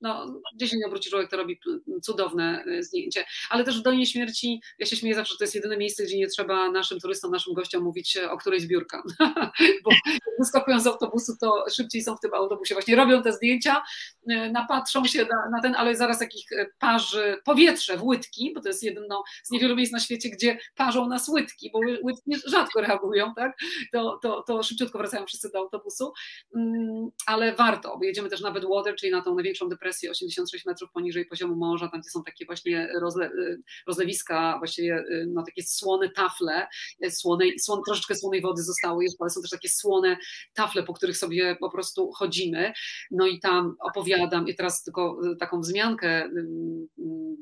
[0.00, 1.60] No, gdzie się nie obróci człowiek, to robi
[2.02, 3.24] cudowne y, zdjęcie.
[3.50, 6.26] Ale też w Dolinie Śmierci, ja się śmieję zawsze, to jest jedyne miejsce, gdzie nie
[6.26, 9.02] trzeba naszym turystom, naszym gościom mówić e, o której zbiórka.
[9.84, 9.90] Bo
[10.38, 12.74] wyskakują z autobusu, to szybciej są w tym autobusie.
[12.74, 13.82] Właśnie robią te zdjęcia,
[14.28, 18.60] e, napatrzą się na, na ten, ale zaraz jakich e, parzy powietrze w łydki, bo
[18.60, 22.80] to jest jedno z niewielu miejsc na świecie, gdzie parzą nas łydki, bo łydki rzadko
[22.80, 23.56] reagują, tak?
[23.92, 26.12] To, to, to szybciutko wracają wszyscy do autobusu.
[26.56, 30.66] Mm, ale warto, bo jedziemy też na Bedwater, czyli na tą największą depresję depresję 86
[30.66, 35.42] metrów poniżej poziomu morza, tam gdzie są takie właśnie rozle, y, rozlewiska, właściwie y, no,
[35.46, 36.66] takie słone tafle,
[37.04, 40.16] y, słonej, słon, troszeczkę słonej wody zostało jeszcze, ale są też takie słone
[40.54, 42.72] tafle, po których sobie po prostu chodzimy.
[43.10, 46.30] No i tam opowiadam, i teraz tylko taką wzmiankę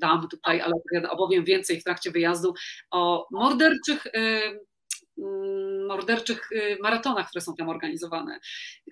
[0.00, 0.74] dam tutaj, ale
[1.11, 2.54] opowiem więcej w trakcie wyjazdu
[2.90, 4.06] o morderczych
[5.87, 8.40] morderczych y, maratonach, które są tam organizowane,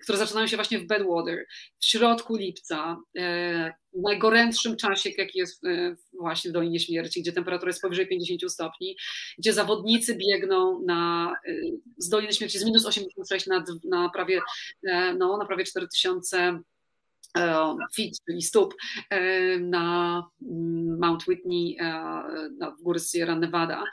[0.01, 1.45] które zaczynają się właśnie w Bedwater,
[1.79, 7.31] w środku lipca, e, w najgorętszym czasie, jaki jest e, właśnie w Dolinie Śmierci, gdzie
[7.31, 8.97] temperatura jest powyżej 50 stopni,
[9.37, 11.53] gdzie zawodnicy biegną na, e,
[11.97, 14.41] z Doliny Śmierci z minus 86 na, na, prawie,
[15.17, 16.59] no, na prawie 4000
[17.95, 18.75] feet, czyli stóp
[19.59, 21.77] na mm, Mount Whitney
[22.79, 23.83] w góry Sierra Nevada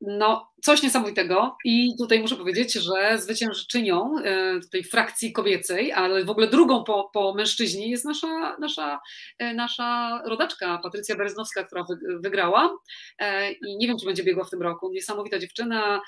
[0.00, 6.30] no, coś niesamowitego i tutaj muszę powiedzieć, że zwyciężczynią e, tej frakcji kobiecej, ale w
[6.30, 9.00] ogóle drugą po, po mężczyźnie jest nasza, nasza,
[9.38, 11.84] e, nasza rodaczka Patrycja Bereznowska, która
[12.20, 12.78] wygrała
[13.18, 14.90] e, i nie wiem, czy będzie biegła w tym roku.
[14.92, 16.00] Niesamowita dziewczyna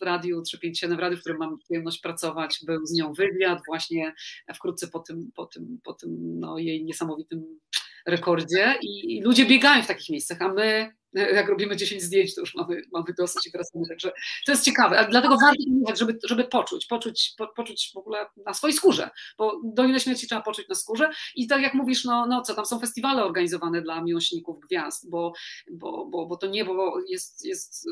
[0.00, 4.14] w Radiu 357, w radiu, w którym mam przyjemność pracować, był z nią wywiad właśnie
[4.54, 7.58] wkrótce po tym, po tym, po tym no, jej niesamowitym
[8.06, 12.40] rekordzie i, i ludzie biegają w takich miejscach, a my jak robimy 10 zdjęć, to
[12.40, 13.86] już mamy, mamy dosyć i wracamy.
[13.88, 14.12] Także
[14.46, 14.98] to jest ciekawe.
[14.98, 19.10] A dlatego warto jechać, żeby, żeby poczuć, poczuć, po, poczuć w ogóle na swojej skórze,
[19.38, 21.10] bo Dolinę Śmierci trzeba poczuć na skórze.
[21.34, 25.32] I tak jak mówisz, no, no co, tam są festiwale organizowane dla miłośników gwiazd, bo,
[25.70, 27.86] bo, bo, bo to niebo jest, jest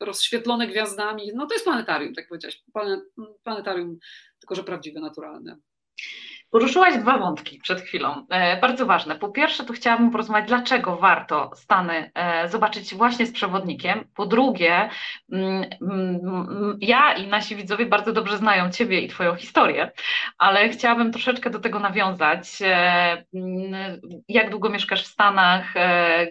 [0.00, 1.32] rozświetlone gwiazdami.
[1.34, 2.62] No to jest planetarium, tak powiedziałeś.
[3.42, 3.98] Planetarium,
[4.40, 5.56] tylko że prawdziwe, naturalne.
[6.50, 9.16] Poruszyłaś dwa wątki przed chwilą, e, bardzo ważne.
[9.16, 14.04] Po pierwsze, tu chciałabym porozmawiać, dlaczego warto Stany e, zobaczyć właśnie z przewodnikiem.
[14.14, 14.88] Po drugie,
[15.32, 19.92] mm, mm, ja i nasi widzowie bardzo dobrze znają Ciebie i Twoją historię,
[20.38, 22.62] ale chciałabym troszeczkę do tego nawiązać.
[22.62, 25.74] E, mm, jak długo mieszkasz w Stanach?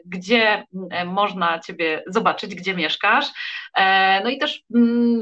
[0.05, 0.63] Gdzie
[1.05, 2.55] można Ciebie zobaczyć?
[2.55, 3.25] Gdzie mieszkasz?
[4.23, 4.63] No i też,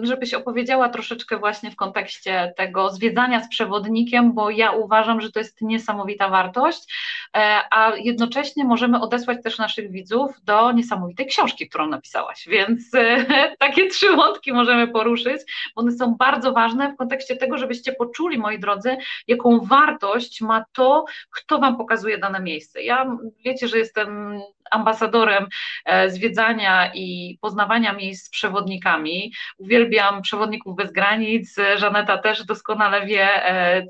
[0.01, 5.39] żebyś opowiedziała troszeczkę właśnie w kontekście tego zwiedzania z przewodnikiem, bo ja uważam, że to
[5.39, 6.93] jest niesamowita wartość,
[7.37, 13.25] e, a jednocześnie możemy odesłać też naszych widzów do niesamowitej książki, którą napisałaś, więc e,
[13.65, 15.41] takie trzy wątki możemy poruszyć,
[15.75, 18.97] bo one są bardzo ważne w kontekście tego, żebyście poczuli, moi drodzy,
[19.27, 22.81] jaką wartość ma to, kto Wam pokazuje dane miejsce.
[22.81, 24.39] Ja wiecie, że jestem
[24.71, 25.47] ambasadorem
[25.85, 29.33] e, zwiedzania i poznawania miejsc z przewodnikami.
[29.57, 31.55] Uwielbiam przewodników bez granic.
[31.75, 33.29] Żaneta też doskonale wie,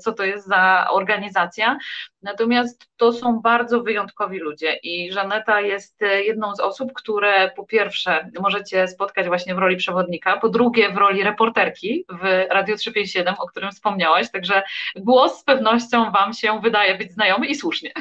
[0.00, 1.78] co to jest za organizacja.
[2.22, 7.66] Natomiast to są bardzo wyjątkowi ludzie i Żaneta jest e, jedną z osób, które po
[7.66, 13.34] pierwsze możecie spotkać właśnie w roli przewodnika, po drugie w roli reporterki w Radio 357,
[13.38, 14.62] o którym wspomniałaś, także
[14.96, 17.92] głos z pewnością Wam się wydaje być znajomy i słusznie.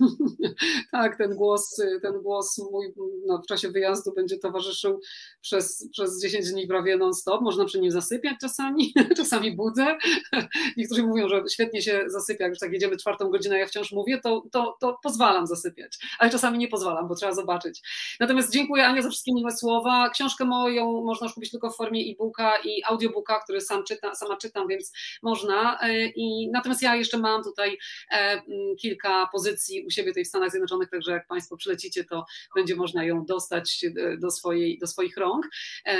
[0.92, 2.94] tak, ten głos, ten głos mój
[3.26, 5.00] no, w czasie wyjazdu będzie towarzyszył
[5.40, 7.40] przez, przez 10 dni prawie non-stop.
[7.40, 9.98] Można przy nim zasypiać czasami, czasami budzę.
[10.76, 14.42] Niektórzy mówią, że świetnie się zasypia, już tak jedziemy czwartą godzinę, ja wciąż mówię, to,
[14.52, 17.82] to, to pozwalam zasypiać, ale czasami nie pozwalam, bo trzeba zobaczyć.
[18.20, 20.10] Natomiast dziękuję Ania za wszystkie miłe słowa.
[20.10, 24.36] Książkę moją można już kupić tylko w formie e-booka i audiobooka, który sam czyta, sama
[24.36, 25.78] czytam, więc można.
[26.16, 27.78] I, natomiast ja jeszcze mam tutaj
[28.10, 28.42] e,
[28.80, 32.24] kilka pozycji u siebie tutaj w Stanach Zjednoczonych, także jak Państwo przylecicie, to
[32.54, 33.84] będzie można ją dostać
[34.18, 35.46] do, swojej, do swoich rąk.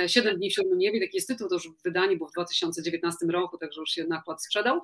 [0.07, 3.57] Siedem dni w siódmym niebie, taki jest tytuł, to już wydanie było w 2019 roku,
[3.57, 4.81] także już się nakład sprzedał.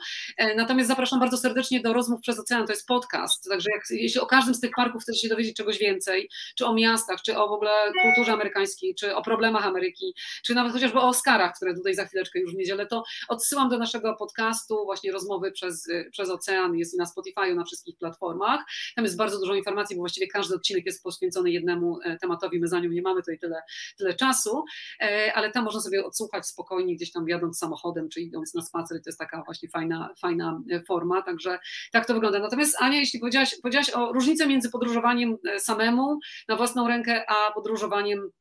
[0.56, 4.26] Natomiast zapraszam bardzo serdecznie do Rozmów przez Ocean, to jest podcast, także jak, jeśli o
[4.26, 7.52] każdym z tych parków chcecie się dowiedzieć czegoś więcej, czy o miastach, czy o w
[7.52, 10.14] ogóle kulturze amerykańskiej, czy o problemach Ameryki,
[10.46, 13.78] czy nawet chociażby o Oscarach, które tutaj za chwileczkę już w niedzielę, to odsyłam do
[13.78, 18.62] naszego podcastu, właśnie rozmowy przez, przez ocean, jest na Spotify, na wszystkich platformach.
[18.96, 22.68] Tam jest bardzo dużo informacji, bo właściwie każdy odcinek jest poświęcony jednemu e, tematowi, my
[22.68, 23.62] za nią nie mamy tutaj tyle,
[23.98, 24.64] tyle czasu,
[25.02, 29.02] e, ale tam można sobie odsłuchać spokojnie, gdzieś tam jadąc samochodem, czy idąc na spacer,
[29.04, 31.60] to jest taka właśnie fajna, fajna e, forma, także
[31.92, 32.40] tak to wygląda.
[32.40, 38.32] Natomiast Ania, jeśli powiedziałaś, powiedziałaś o różnicy między podróżowaniem samemu na własną rękę, a podróżowaniem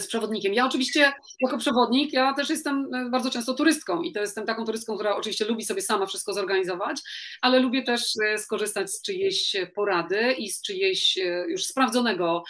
[0.00, 0.54] z przewodnikiem.
[0.54, 4.64] Ja oczywiście jako przewodnik, ja też jestem e, bardzo często turystką i to jestem taką
[4.64, 7.00] turystką, która oczywiście lubi sobie sama wszystko zorganizować,
[7.40, 11.18] ale lubię też e, skorzystać z czyjejś porady i z czyjejś
[11.48, 12.42] już sprawdzonego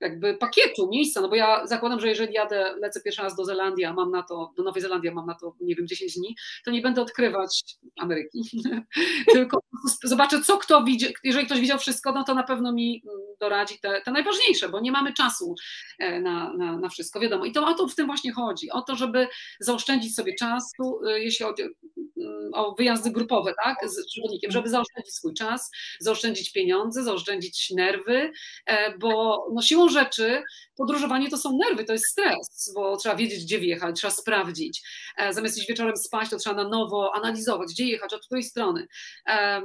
[0.00, 3.84] jakby pakietu, miejsca, no bo ja zakładam, że jeżeli jadę, lecę pierwszy raz do Zelandii,
[3.84, 6.70] a mam na to, do Nowej Zelandii, mam na to, nie wiem, 10 dni, to
[6.70, 7.64] nie będę odkrywać
[7.96, 8.42] Ameryki,
[9.32, 9.58] tylko
[10.04, 13.78] zobaczę, co kto widzi, jeżeli ktoś widział wszystko, no to na pewno mi mm, doradzi
[13.80, 15.54] te, te najważniejsze, bo nie mamy czasu
[15.87, 17.44] E, na, na, na wszystko, wiadomo.
[17.44, 19.28] I to o to w tym właśnie chodzi, o to, żeby
[19.60, 25.14] zaoszczędzić sobie czasu, e, jeśli chodzi mm, o wyjazdy grupowe, tak, z przewodnikiem, żeby zaoszczędzić
[25.14, 25.70] swój czas,
[26.00, 28.32] zaoszczędzić pieniądze, zaoszczędzić nerwy,
[28.66, 30.42] e, bo no siłą rzeczy
[30.76, 34.82] podróżowanie to są nerwy, to jest stres, bo trzeba wiedzieć, gdzie wjechać, trzeba sprawdzić.
[35.30, 38.86] Zamiast iść wieczorem spać, to trzeba na nowo analizować, gdzie jechać, od której strony.
[39.26, 39.62] Mm,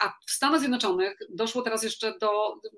[0.00, 2.30] a w Stanach Zjednoczonych doszło teraz jeszcze do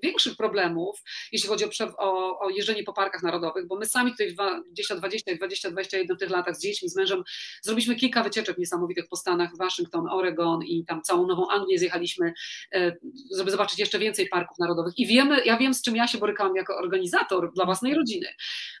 [0.03, 0.99] większych problemów,
[1.31, 5.31] jeśli chodzi o, o, o jeżdżenie po parkach narodowych, bo my sami tutaj w 2020
[5.31, 7.23] i 2021 tych latach z dziećmi, z mężem
[7.61, 12.33] zrobiliśmy kilka wycieczek niesamowitych po Stanach, Waszyngton, Oregon i tam całą Nową Anglię zjechaliśmy,
[12.73, 12.97] e,
[13.37, 16.55] żeby zobaczyć jeszcze więcej parków narodowych i wiemy, ja wiem z czym ja się borykałam
[16.55, 18.27] jako organizator dla własnej rodziny.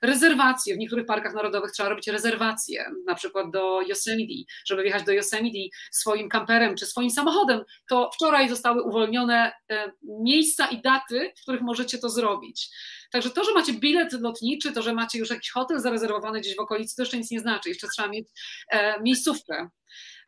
[0.01, 5.11] Rezerwacje, w niektórych parkach narodowych trzeba robić rezerwacje, na przykład do Yosemite, żeby wjechać do
[5.11, 11.41] Yosemite swoim kamperem czy swoim samochodem, to wczoraj zostały uwolnione e, miejsca i daty, w
[11.41, 12.69] których możecie to zrobić.
[13.11, 16.59] Także to, że macie bilet lotniczy, to, że macie już jakiś hotel zarezerwowany gdzieś w
[16.59, 17.69] okolicy, to jeszcze nic nie znaczy.
[17.69, 18.27] Jeszcze trzeba mieć
[18.71, 19.69] e, miejscówkę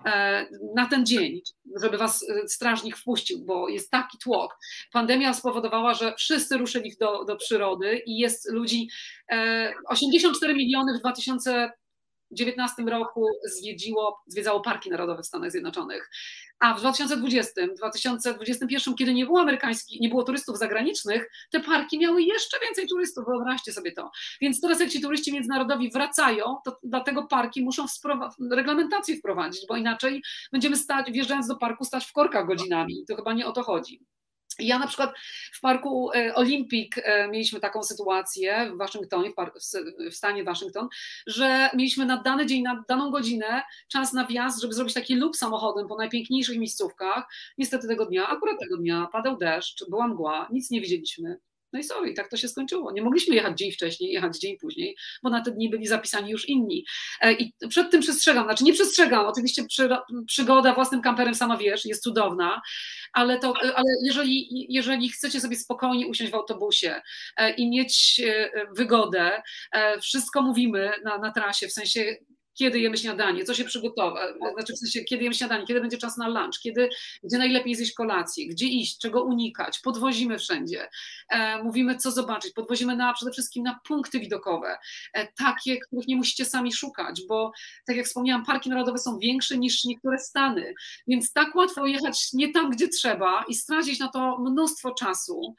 [0.05, 1.41] e, na ten dzień,
[1.81, 4.57] żeby was e, strażnik wpuścił, bo jest taki tłok.
[4.91, 8.89] Pandemia spowodowała, że wszyscy ruszyli do, do przyrody i jest ludzi
[9.87, 11.71] 84 miliony w 2000
[12.31, 13.27] 2019 roku
[14.27, 16.09] zwiedzało parki narodowe w Stanach Zjednoczonych.
[16.59, 22.21] A w 2020, 2021, kiedy nie było amerykańskich, nie było turystów zagranicznych, te parki miały
[22.21, 24.11] jeszcze więcej turystów, wyobraźcie sobie to.
[24.41, 27.85] Więc teraz jak ci turyści międzynarodowi wracają, to dlatego parki muszą
[28.51, 33.05] reglamentację wprowadzić, bo inaczej będziemy stać, wjeżdżając do parku, stać w korkach godzinami.
[33.07, 34.01] To chyba nie o to chodzi.
[34.59, 35.13] Ja na przykład
[35.53, 39.29] w parku e, Olimpik e, mieliśmy taką sytuację w Waszyngtonie,
[40.11, 40.87] w, stanie Waszyngton,
[41.27, 45.35] że mieliśmy na dany dzień, na daną godzinę czas na wjazd, żeby zrobić taki lub
[45.35, 47.25] samochodem po najpiękniejszych miejscówkach.
[47.57, 51.39] Niestety tego dnia, akurat tego dnia padał deszcz, była mgła, nic nie widzieliśmy.
[51.73, 52.91] No i sorry, tak to się skończyło.
[52.91, 56.49] Nie mogliśmy jechać dzień wcześniej, jechać dzień później, bo na te dni byli zapisani już
[56.49, 56.85] inni.
[57.21, 59.89] E, I przed tym przestrzegam, znaczy nie przestrzegam, oczywiście przy,
[60.27, 62.61] przygoda własnym kamperem, sama wiesz, jest cudowna,
[63.13, 67.01] ale, to, ale jeżeli, jeżeli chcecie sobie spokojnie usiąść w autobusie
[67.37, 69.41] e, i mieć e, wygodę,
[70.01, 72.15] wszystko mówimy na, na trasie, w sensie
[72.59, 76.17] kiedy jemy śniadanie, co się przygotować, znaczy w sensie, kiedy jemy śniadanie, kiedy będzie czas
[76.17, 76.89] na lunch, kiedy,
[77.23, 80.89] gdzie najlepiej zjeść kolację, gdzie iść, czego unikać, podwozimy wszędzie,
[81.29, 84.77] e, mówimy co zobaczyć, podwozimy na, przede wszystkim na punkty widokowe,
[85.13, 87.51] e, takie, których nie musicie sami szukać, bo
[87.85, 90.73] tak jak wspomniałam, parki narodowe są większe niż niektóre stany,
[91.07, 95.55] więc tak łatwo jechać nie tam, gdzie trzeba i stracić na to mnóstwo czasu.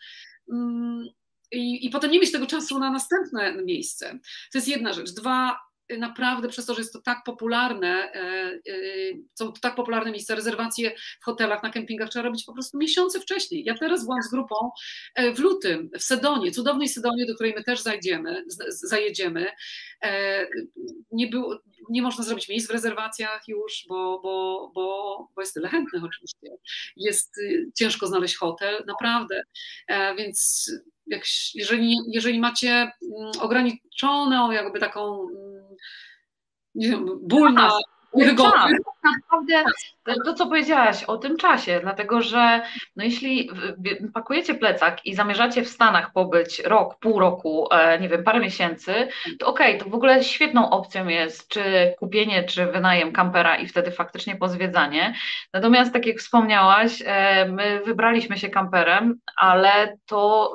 [0.52, 1.08] Mm,
[1.52, 4.18] i, I potem nie mieć tego czasu na następne miejsce.
[4.52, 5.10] To jest jedna rzecz.
[5.10, 5.58] Dwa,
[5.98, 8.82] naprawdę przez to, że jest to tak popularne, e, e,
[9.34, 13.20] są to tak popularne miejsca, rezerwacje w hotelach, na kempingach trzeba robić po prostu miesiące
[13.20, 13.64] wcześniej.
[13.64, 14.54] Ja teraz byłam z grupą
[15.14, 19.46] e, w lutym w Sedonie, cudownej Sedonie, do której my też zajdziemy, zajedziemy.
[21.12, 21.58] Nie, było,
[21.90, 26.48] nie można zrobić miejsc w rezerwacjach już, bo, bo, bo, bo jest tyle chętnych oczywiście.
[26.96, 27.34] Jest
[27.78, 29.42] ciężko znaleźć hotel, naprawdę.
[30.16, 30.70] Więc
[31.10, 31.22] jak,
[31.54, 32.92] jeżeli, jeżeli macie mm,
[33.40, 35.26] ograniczoną jakby taką
[36.74, 37.78] mm,
[38.36, 38.70] czas,
[39.02, 39.64] naprawdę
[40.24, 42.60] to, co powiedziałaś o tym czasie, dlatego że
[42.96, 43.50] no jeśli
[44.14, 49.08] pakujecie plecak i zamierzacie w Stanach pobyć rok, pół roku, e, nie wiem, parę miesięcy,
[49.38, 53.66] to okej, okay, to w ogóle świetną opcją jest czy kupienie, czy wynajem kampera i
[53.66, 55.14] wtedy faktycznie pozwiedzanie.
[55.52, 60.52] Natomiast tak jak wspomniałaś, e, my wybraliśmy się kamperem, ale to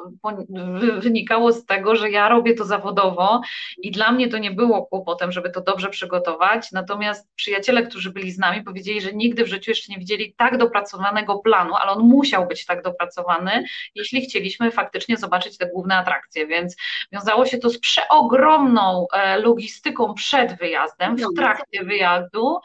[0.97, 3.41] wynikało z tego, że ja robię to zawodowo
[3.77, 6.71] i dla mnie to nie było kłopotem, żeby to dobrze przygotować.
[6.71, 10.57] Natomiast przyjaciele, którzy byli z nami, powiedzieli, że nigdy w życiu jeszcze nie widzieli tak
[10.57, 13.63] dopracowanego planu, ale on musiał być tak dopracowany,
[13.95, 16.75] jeśli chcieliśmy faktycznie zobaczyć te główne atrakcje, więc
[17.11, 22.57] wiązało się to z przeogromną e, logistyką przed wyjazdem, w trakcie wyjazdu,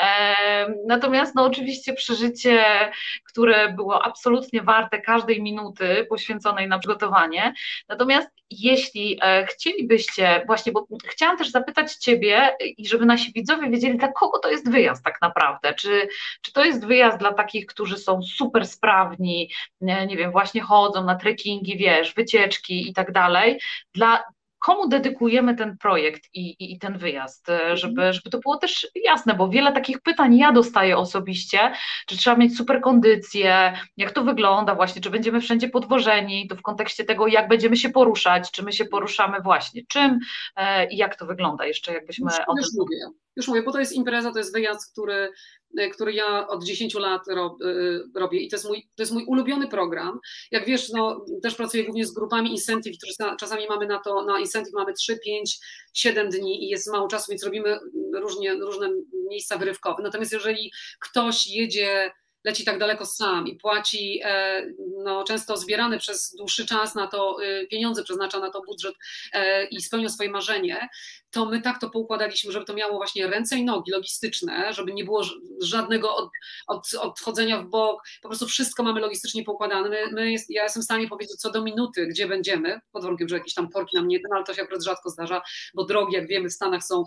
[0.00, 2.64] e, natomiast no oczywiście przeżycie,
[3.36, 7.54] które było absolutnie warte każdej minuty poświęconej na przygotowanie,
[7.88, 13.98] natomiast jeśli e, chcielibyście, właśnie, bo chciałam też zapytać Ciebie i żeby nasi widzowie wiedzieli,
[13.98, 16.08] dla kogo to jest wyjazd tak naprawdę, czy,
[16.40, 21.04] czy to jest wyjazd dla takich, którzy są super sprawni, nie, nie wiem, właśnie chodzą
[21.04, 23.58] na trekkingi, wiesz, wycieczki i tak dalej,
[24.66, 28.12] komu dedykujemy ten projekt i, i, i, ten wyjazd, e, żeby, mhm.
[28.12, 31.72] żeby to było też jasne, bo wiele takich pytań ja dostaję osobiście,
[32.06, 36.62] czy trzeba mieć super kondycję, jak to wygląda właśnie, czy będziemy wszędzie podwożeni, to w
[36.62, 40.18] kontekście tego, jak będziemy się poruszać, czy my się poruszamy właśnie czym
[40.56, 42.64] e, i jak to wygląda jeszcze, jakbyśmy już, o tym...
[42.78, 42.96] Mówię.
[43.36, 45.32] Już mówię, bo to jest impreza, to jest wyjazd, który
[45.92, 47.34] który ja od 10 lat e,
[48.14, 50.20] robię i to jest, mój, to jest mój ulubiony program.
[50.50, 54.40] Jak wiesz, no, też pracuję głównie z grupami incentive, które czasami mamy na to, na
[54.40, 55.58] incentive mamy 3, 5,
[55.94, 57.78] 7 dni i jest mało czasu, więc robimy
[58.14, 58.90] różnie, różne
[59.30, 60.02] miejsca wyrywkowe.
[60.02, 62.10] Natomiast jeżeli ktoś jedzie
[62.44, 64.66] leci tak daleko sam i płaci e,
[65.04, 67.36] no, często zbierany przez dłuższy czas na to,
[67.70, 68.94] pieniądze przeznacza na to budżet
[69.70, 70.88] i spełnia swoje marzenie,
[71.36, 75.04] to my tak to poukładaliśmy, żeby to miało właśnie ręce i nogi logistyczne, żeby nie
[75.04, 75.24] było
[75.60, 76.28] żadnego od,
[76.66, 79.88] od, odchodzenia w bok, po prostu wszystko mamy logistycznie poukładane.
[79.88, 83.28] My, my jest, ja jestem w stanie powiedzieć co do minuty, gdzie będziemy, pod warunkiem,
[83.28, 85.42] że jakieś tam korki nam nie ten, ale to się akurat rzadko zdarza,
[85.74, 87.04] bo drogi, jak wiemy, w Stanach są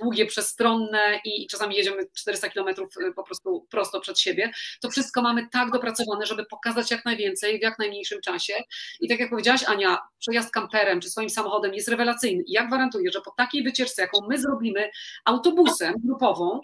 [0.00, 4.52] długie, przestronne i czasami jedziemy 400 kilometrów e, po prostu prosto przed siebie.
[4.82, 8.54] To wszystko mamy tak dopracowane, żeby pokazać jak najwięcej w jak najmniejszym czasie.
[9.00, 13.20] I tak jak powiedziałaś, Ania, przejazd kamperem czy swoim samochodem jest rewelacyjny ja gwarantuję, że
[13.20, 14.90] po takiej wycieczce, jaką my zrobimy
[15.24, 16.60] autobusem grupową,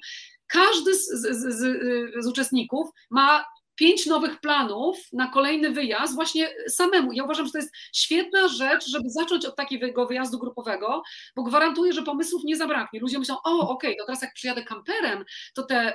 [0.46, 3.44] każdy z, z, z, z uczestników ma
[3.80, 7.12] pięć nowych planów na kolejny wyjazd właśnie samemu.
[7.12, 11.02] Ja uważam, że to jest świetna rzecz, żeby zacząć od takiego wyjazdu grupowego,
[11.36, 13.00] bo gwarantuję, że pomysłów nie zabraknie.
[13.00, 15.24] Ludzie myślą, o okej, okay, to teraz jak przyjadę kamperem,
[15.54, 15.92] to te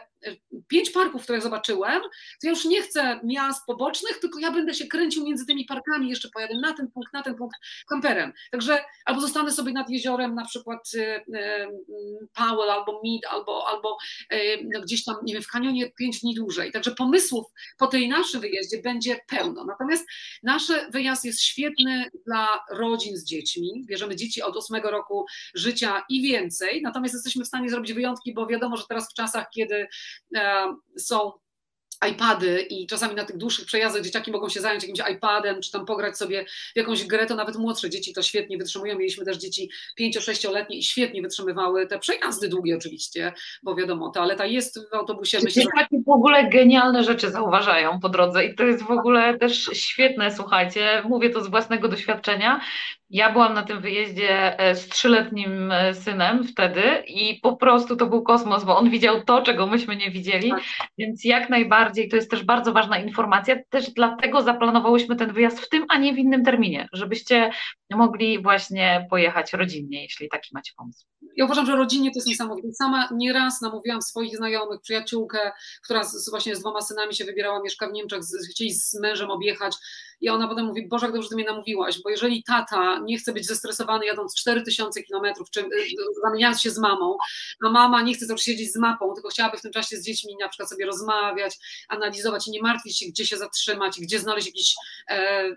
[0.68, 4.88] pięć parków, które zobaczyłem, to ja już nie chcę miast pobocznych, tylko ja będę się
[4.88, 7.56] kręcił między tymi parkami, jeszcze pojadę na ten punkt, na ten punkt
[7.90, 8.34] kamperem.
[8.52, 11.24] Także albo zostanę sobie nad jeziorem, na przykład y, y,
[12.34, 13.98] Powell, albo Mead, albo, albo
[14.34, 16.72] y, no gdzieś tam, nie wiem, w kanionie pięć dni dłużej.
[16.72, 17.46] Także pomysłów
[17.78, 19.66] po tej naszym wyjeździe będzie pełno.
[19.66, 20.06] Natomiast
[20.44, 23.86] nasz wyjazd jest świetny dla rodzin z dziećmi.
[23.86, 28.48] Bierzemy dzieci od ósmego roku życia i więcej, natomiast jesteśmy w stanie zrobić wyjątki, bo
[28.48, 29.88] wiadomo, że teraz w czasach, kiedy
[30.36, 31.32] E, są
[32.12, 35.86] iPady i czasami na tych dłuższych przejazdach dzieciaki mogą się zająć jakimś iPadem, czy tam
[35.86, 38.98] pograć sobie w jakąś grę, to nawet młodsze dzieci to świetnie wytrzymują.
[38.98, 39.70] Mieliśmy też dzieci
[40.00, 43.34] 5-6-letnie i świetnie wytrzymywały te przejazdy długie oczywiście,
[43.64, 45.38] bo wiadomo, toaleta jest w autobusie.
[45.44, 49.70] Myślę, dzieciaki w ogóle genialne rzeczy zauważają po drodze i to jest w ogóle też
[49.74, 52.62] świetne, słuchajcie, mówię to z własnego doświadczenia,
[53.10, 58.06] ja byłam na tym wyjeździe e, z trzyletnim e, synem wtedy i po prostu to
[58.06, 60.62] był kosmos, bo on widział to, czego myśmy nie widzieli, tak.
[60.98, 63.56] więc jak najbardziej to jest też bardzo ważna informacja.
[63.70, 67.52] Też dlatego zaplanowałyśmy ten wyjazd w tym, a nie w innym terminie, żebyście
[67.92, 71.06] mogli właśnie pojechać rodzinnie, jeśli taki macie pomysł.
[71.36, 72.74] Ja uważam, że rodzinnie to jest niesamowite.
[72.74, 75.52] Sama nieraz namówiłam swoich znajomych, przyjaciółkę,
[75.84, 79.32] która z, właśnie z dwoma synami się wybierała, mieszka w Niemczech, z, chcieli z mężem
[79.32, 79.76] objechać
[80.22, 83.34] i ona potem mówi, Boże, jak dobrze Ty mnie namówiłaś, bo jeżeli tata nie chce
[83.34, 85.66] być zestresowany jadąc 4000 kilometrów, czy y,
[86.24, 87.18] zamieniając się z mamą,
[87.66, 90.36] a mama nie chce zawsze siedzieć z mapą, tylko chciałaby w tym czasie z dziećmi
[90.42, 91.58] na przykład sobie rozmawiać,
[91.90, 94.76] analizować i nie martwić się, gdzie się zatrzymać, gdzie znaleźć jakiś,
[95.10, 95.50] e,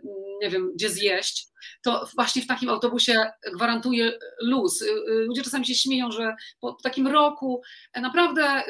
[0.43, 1.49] nie wiem, gdzie zjeść,
[1.82, 4.82] to właśnie w takim autobusie gwarantuje luz.
[4.82, 7.62] Y, y, ludzie czasami się śmieją, że po takim roku
[7.94, 8.62] naprawdę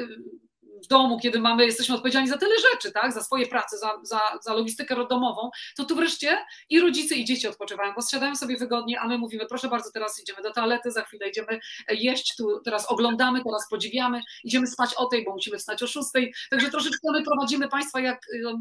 [0.84, 4.20] w domu, kiedy mamy, jesteśmy odpowiedzialni za tyle rzeczy, tak, za swoje prace, za, za,
[4.42, 9.00] za logistykę domową, to tu wreszcie i rodzice i dzieci odpoczywają, bo siadają sobie wygodnie,
[9.00, 11.60] a my mówimy, proszę bardzo, teraz idziemy do toalety, za chwilę idziemy
[11.90, 16.34] jeść, tu teraz oglądamy, teraz podziwiamy, idziemy spać o tej, bo musimy wstać o szóstej,
[16.50, 18.20] także troszeczkę my prowadzimy Państwa jak,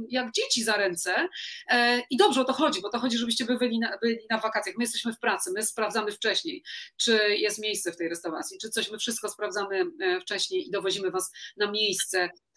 [0.10, 1.28] jak dzieci za ręce
[1.70, 4.76] e, i dobrze o to chodzi, bo to chodzi, żebyście byli na, byli na wakacjach,
[4.78, 6.64] my jesteśmy w pracy, my sprawdzamy wcześniej,
[6.98, 11.12] czy jest miejsce w tej restauracji, czy coś, my wszystko sprawdzamy e, wcześniej i dowozimy
[11.12, 12.07] Was na miejsce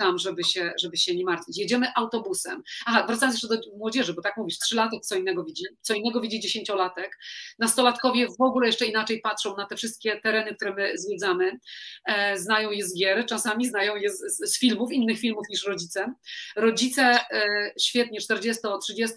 [0.01, 1.59] tam, żeby się, żeby się nie martwić.
[1.59, 2.62] Jedziemy autobusem.
[2.86, 6.40] Aha, wracając jeszcze do młodzieży, bo tak mówisz, trzylatek co innego widzi, co innego widzi
[6.40, 7.18] dziesięciolatek.
[7.59, 11.59] Nastolatkowie w ogóle jeszcze inaczej patrzą na te wszystkie tereny, które my zwiedzamy.
[12.05, 15.66] E, znają je z gier, czasami znają je z, z, z, filmów, innych filmów niż
[15.66, 16.14] rodzice.
[16.57, 17.46] Rodzice e,
[17.80, 19.16] świetnie, 40, 30,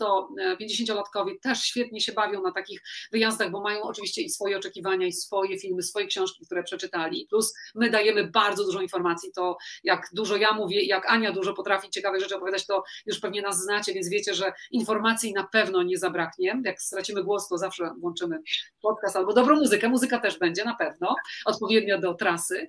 [0.61, 2.81] 50-latkowie też świetnie się bawią na takich
[3.11, 7.27] wyjazdach, bo mają oczywiście i swoje oczekiwania, i swoje filmy, swoje książki, które przeczytali.
[7.29, 11.89] Plus my dajemy bardzo dużo informacji, to jak dużo ja mówię, jak Ania dużo potrafi
[11.89, 15.97] ciekawe rzeczy opowiadać, to już pewnie nas znacie, więc wiecie, że informacji na pewno nie
[15.97, 16.61] zabraknie.
[16.65, 18.39] Jak stracimy głos, to zawsze włączymy
[18.81, 19.89] podcast albo dobrą muzykę.
[19.89, 21.15] Muzyka też będzie na pewno,
[21.45, 22.67] odpowiednio do trasy.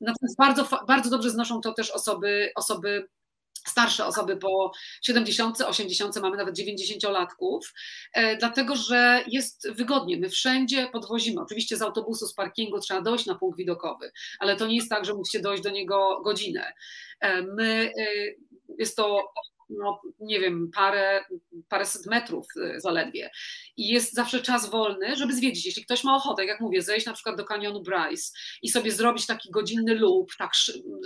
[0.00, 3.08] Natomiast bardzo, bardzo dobrze znoszą to też osoby, osoby
[3.68, 7.60] starsze osoby po 70, 80, mamy nawet 90-latków,
[8.12, 10.16] e, dlatego że jest wygodnie.
[10.18, 11.40] My wszędzie podwozimy.
[11.40, 15.04] Oczywiście z autobusu, z parkingu trzeba dojść na punkt widokowy, ale to nie jest tak,
[15.04, 16.72] że musicie dojść do niego godzinę.
[17.20, 18.04] E, my, e,
[18.78, 19.32] jest to
[19.70, 21.24] no, nie wiem, parę,
[21.68, 23.30] paręset metrów y, zaledwie.
[23.76, 25.66] I jest zawsze czas wolny, żeby zwiedzić.
[25.66, 29.26] Jeśli ktoś ma ochotę, jak mówię, zejść na przykład do kanionu Bryce i sobie zrobić
[29.26, 30.50] taki godzinny loop, tak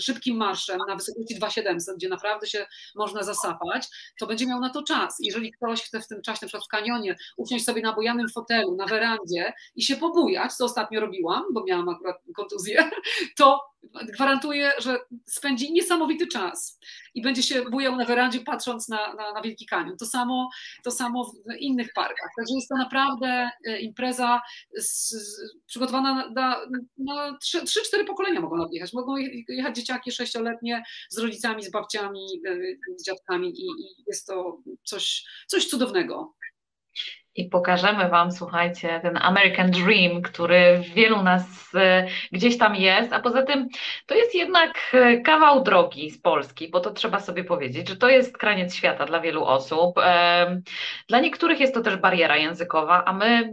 [0.00, 3.88] szybkim marszem na wysokości 2700, gdzie naprawdę się można zasapać,
[4.18, 5.16] to będzie miał na to czas.
[5.20, 8.76] Jeżeli ktoś chce w tym czasie, na przykład w kanionie, usiąść sobie na bojanym fotelu,
[8.76, 12.90] na werandzie i się pobujać, co ostatnio robiłam, bo miałam akurat kontuzję,
[13.38, 16.80] to gwarantuję, że spędzi niesamowity czas
[17.14, 19.96] i będzie się bujał na werandzie patrząc na, na, na Wielki Kanion.
[19.96, 20.50] To samo,
[20.84, 22.30] to samo w innych parkach.
[22.36, 24.42] Także jest to naprawdę e, impreza
[24.76, 26.66] z, z, przygotowana na, na,
[26.98, 28.92] na 3-4 pokolenia mogą odjechać.
[28.92, 29.16] Mogą
[29.48, 32.56] jechać dzieciaki sześcioletnie z rodzicami, z babciami, e,
[32.96, 36.34] z dziadkami i, i jest to coś, coś cudownego
[37.36, 43.12] i pokażemy Wam, słuchajcie, ten American Dream, który w wielu nas e, gdzieś tam jest,
[43.12, 43.68] a poza tym
[44.06, 48.08] to jest jednak e, kawał drogi z Polski, bo to trzeba sobie powiedzieć, że to
[48.08, 50.00] jest kraniec świata dla wielu osób.
[51.08, 53.52] Dla niektórych jest to też bariera językowa, a my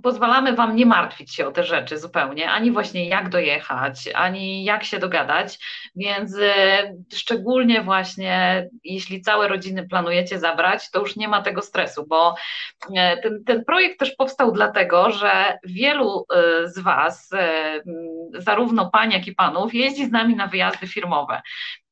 [0.00, 4.84] pozwalamy Wam nie martwić się o te rzeczy zupełnie, ani właśnie jak dojechać, ani jak
[4.84, 5.58] się dogadać,
[5.96, 12.06] więc e, szczególnie właśnie jeśli całe rodziny planujecie zabrać, to już nie ma tego stresu,
[12.08, 12.34] bo
[12.96, 17.30] e, ten, ten projekt też powstał dlatego, że wielu e, z Was,
[18.38, 21.42] zarówno pań, jak i panów, jeździ z nami na wyjazdy firmowe.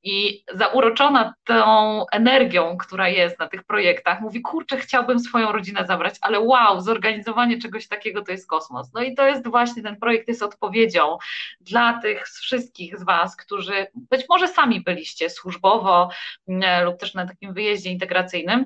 [0.03, 6.15] I zauroczona tą energią, która jest na tych projektach, mówi: Kurczę, chciałbym swoją rodzinę zabrać,
[6.21, 8.93] ale wow, zorganizowanie czegoś takiego to jest kosmos.
[8.95, 11.19] No i to jest właśnie ten projekt, jest odpowiedzią
[11.61, 16.11] dla tych wszystkich z Was, którzy być może sami byliście służbowo
[16.49, 18.65] mm, lub też na takim wyjeździe integracyjnym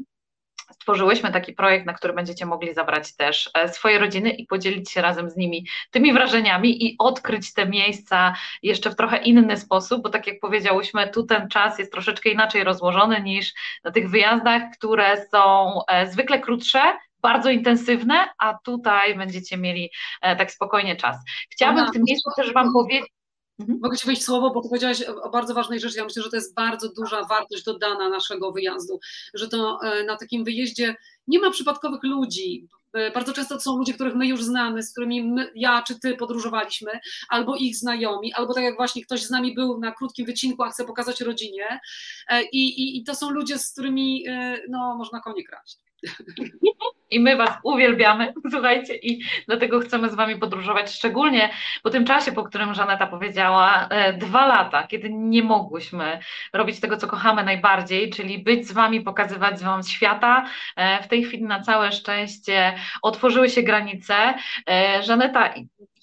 [0.73, 5.03] stworzyłyśmy taki projekt, na który będziecie mogli zabrać też e, swoje rodziny i podzielić się
[5.03, 10.09] razem z nimi tymi wrażeniami i odkryć te miejsca jeszcze w trochę inny sposób, bo
[10.09, 13.53] tak jak powiedziałyśmy, tu ten czas jest troszeczkę inaczej rozłożony niż
[13.85, 16.81] na tych wyjazdach, które są e, zwykle krótsze,
[17.23, 19.91] bardzo intensywne, a tutaj będziecie mieli
[20.23, 21.17] e, tak spokojnie czas.
[21.51, 23.13] Chciałabym w tym miejscu też Wam powiedzieć,
[23.59, 23.79] Mhm.
[23.83, 25.99] Mogę Ci wejść słowo, bo powiedziałaś o bardzo ważnej rzeczy.
[25.99, 29.01] Ja myślę, że to jest bardzo duża wartość dodana naszego wyjazdu,
[29.35, 30.97] że to e, na takim wyjeździe
[31.29, 32.69] nie ma przypadkowych ludzi.
[32.93, 36.01] E, bardzo często to są ludzie, których my już znamy, z którymi my, ja czy
[36.01, 36.91] Ty podróżowaliśmy,
[37.29, 40.71] albo ich znajomi, albo tak jak właśnie ktoś z nami był na krótkim wycinku, a
[40.71, 41.81] chce pokazać rodzinie.
[42.29, 44.25] E, I, i, i to są ludzie, z którymi
[44.69, 45.86] no, można konie kraść.
[47.11, 51.51] I my Was uwielbiamy, słuchajcie, i dlatego chcemy z Wami podróżować, szczególnie
[51.83, 56.19] po tym czasie, po którym Żaneta powiedziała, e, dwa lata, kiedy nie mogłyśmy
[56.53, 60.47] robić tego, co kochamy najbardziej, czyli być z Wami, pokazywać Wam świata.
[60.77, 64.35] E, w tej chwili na całe szczęście otworzyły się granice.
[64.71, 65.55] E, Żaneta,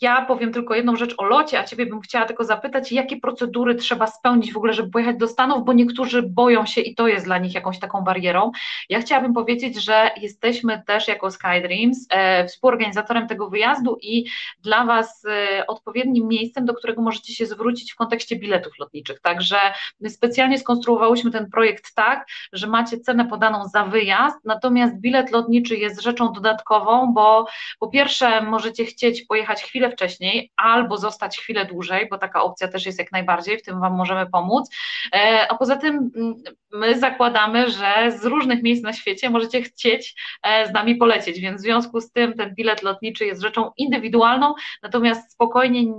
[0.02, 3.76] ja powiem tylko jedną rzecz o locie, a Ciebie bym chciała tylko zapytać, jakie procedury
[3.76, 7.26] trzeba spełnić w ogóle, żeby pojechać do Stanów, bo niektórzy boją się i to jest
[7.26, 8.52] dla nich jakąś taką barierą.
[8.90, 14.26] Ja chciałabym powiedzieć, że jesteśmy też jako SkyDreams e, współorganizatorem tego wyjazdu i
[14.60, 19.20] dla Was e, odpowiednim miejscem, do którego możecie się zwrócić w kontekście biletów lotniczych.
[19.20, 19.58] Także
[20.00, 25.76] my specjalnie skonstruowałyśmy ten projekt tak, że macie cenę podaną za wyjazd, natomiast bilet lotniczy
[25.76, 27.46] jest rzeczą dodatkową, bo
[27.80, 32.68] po pierwsze możecie chcieć pojechać chwilę chwilę wcześniej albo zostać chwilę dłużej, bo taka opcja
[32.68, 34.70] też jest jak najbardziej, w tym Wam możemy pomóc.
[35.14, 40.16] E, a poza tym mm, my zakładamy, że z różnych miejsc na świecie możecie chcieć
[40.44, 44.54] e, z nami polecieć, więc w związku z tym ten bilet lotniczy jest rzeczą indywidualną,
[44.84, 45.94] natomiast spokojnie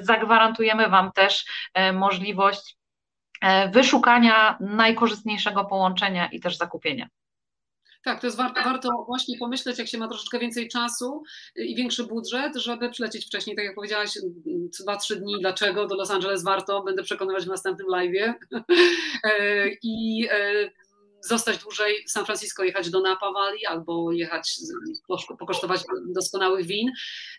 [0.00, 1.44] zagwarantujemy Wam też
[1.92, 2.76] możliwość
[3.72, 7.08] wyszukania najkorzystniejszego połączenia i też zakupienia.
[8.06, 11.22] Tak, to jest warto, właśnie pomyśleć, jak się ma troszeczkę więcej czasu
[11.56, 14.18] i większy budżet, żeby przylecieć wcześniej, tak jak powiedziałaś,
[14.88, 15.36] 2-3 dni.
[15.40, 16.82] Dlaczego do Los Angeles warto?
[16.82, 18.12] Będę przekonywać w następnym live.
[19.24, 20.70] E, I e,
[21.28, 24.56] zostać dłużej w San Francisco, jechać do Napa Valley, albo jechać,
[25.38, 25.80] pokosztować
[26.14, 26.92] doskonałych win,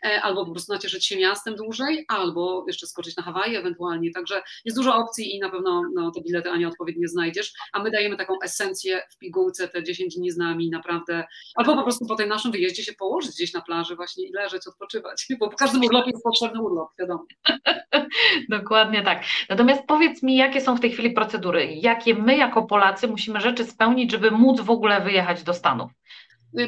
[0.06, 4.12] e, albo po prostu nacieszyć się miastem dłużej, albo jeszcze skoczyć na Hawaje ewentualnie.
[4.12, 7.92] Także jest dużo opcji i na pewno no, te bilety Ania odpowiednio znajdziesz, a my
[7.92, 11.24] dajemy taką esencję w pigułce, te 10 dni z nami naprawdę,
[11.56, 14.68] albo po prostu po tym naszym wyjeździe się położyć gdzieś na plaży właśnie i leżeć,
[14.68, 17.26] odpoczywać, bo po każdym urlopie jest potrzebny urlop, wiadomo.
[18.50, 19.24] Dokładnie tak.
[19.50, 23.66] Natomiast powiedz mi, jakie są w tej chwili procedury, jakie my jako Polacy musimy rzeczy
[23.78, 25.92] spełnić, żeby móc w ogóle wyjechać do Stanów?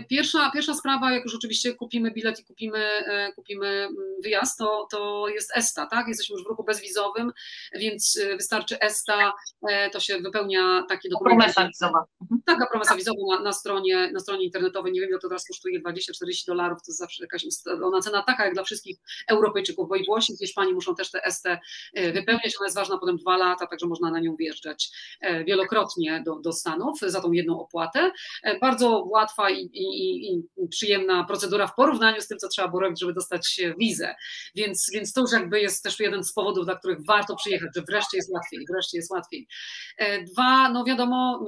[0.09, 4.87] Pierwsza, pierwsza sprawa, jak już oczywiście kupimy bilet i kupimy, e, kupimy mm, wyjazd, to,
[4.91, 6.07] to jest ESTA, tak?
[6.07, 7.31] Jesteśmy już w ruchu bezwizowym,
[7.75, 9.33] więc e, wystarczy ESTA,
[9.69, 11.53] e, to się wypełnia takie dokumenty.
[11.53, 12.05] Promesa wizowa.
[12.21, 12.41] Mhm.
[12.45, 15.81] Taka promesa wizowa na, na, stronie, na stronie internetowej, nie wiem, ile to teraz kosztuje,
[15.81, 15.91] 20-40
[16.47, 17.45] dolarów, to jest zawsze jakaś
[17.83, 21.25] ona cena taka jak dla wszystkich Europejczyków, bo i Włosi, i Hiszpanii muszą też te
[21.25, 21.59] ESTę
[21.93, 24.89] wypełniać, ona jest ważna potem dwa lata, także można na nią wjeżdżać
[25.45, 28.11] wielokrotnie do, do Stanów za tą jedną opłatę.
[28.61, 32.99] Bardzo łatwa i i, i, przyjemna procedura w porównaniu z tym, co trzeba było robić,
[32.99, 34.15] żeby dostać wizę.
[34.55, 37.81] Więc, więc to już jakby jest też jeden z powodów, dla których warto przyjechać, że
[37.81, 39.47] wreszcie jest łatwiej, wreszcie jest łatwiej.
[39.97, 41.45] E, dwa, no wiadomo,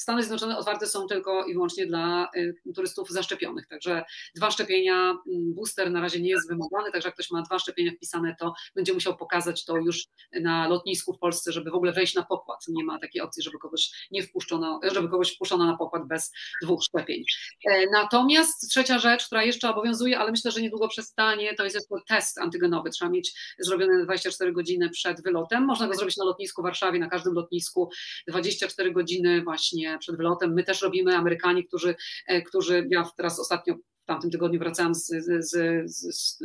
[0.00, 4.04] Stany Zjednoczone otwarte są tylko i wyłącznie dla y, turystów zaszczepionych, także
[4.36, 7.92] dwa szczepienia, mm, booster na razie nie jest wymagany, także jak ktoś ma dwa szczepienia
[7.92, 10.06] wpisane, to będzie musiał pokazać to już
[10.42, 12.58] na lotnisku w Polsce, żeby w ogóle wejść na pokład.
[12.68, 16.32] Nie ma takiej opcji, żeby kogoś nie wpuszczono, żeby kogoś wpuszczono na pokład bez
[16.62, 17.24] dwóch szczepień.
[17.70, 21.94] E, natomiast trzecia rzecz, która jeszcze obowiązuje, ale myślę, że niedługo przestanie, to jest jeszcze
[22.08, 22.90] test antygenowy.
[22.90, 25.64] Trzeba mieć zrobiony 24 godziny przed wylotem.
[25.64, 27.90] Można go zrobić na lotnisku w Warszawie, na każdym lotnisku
[28.28, 30.54] 24 godziny właśnie przed wylotem.
[30.54, 31.94] My też robimy, Amerykanie, którzy,
[32.26, 36.38] e, którzy ja teraz ostatnio w tamtym tygodniu wracałam z, z, z, z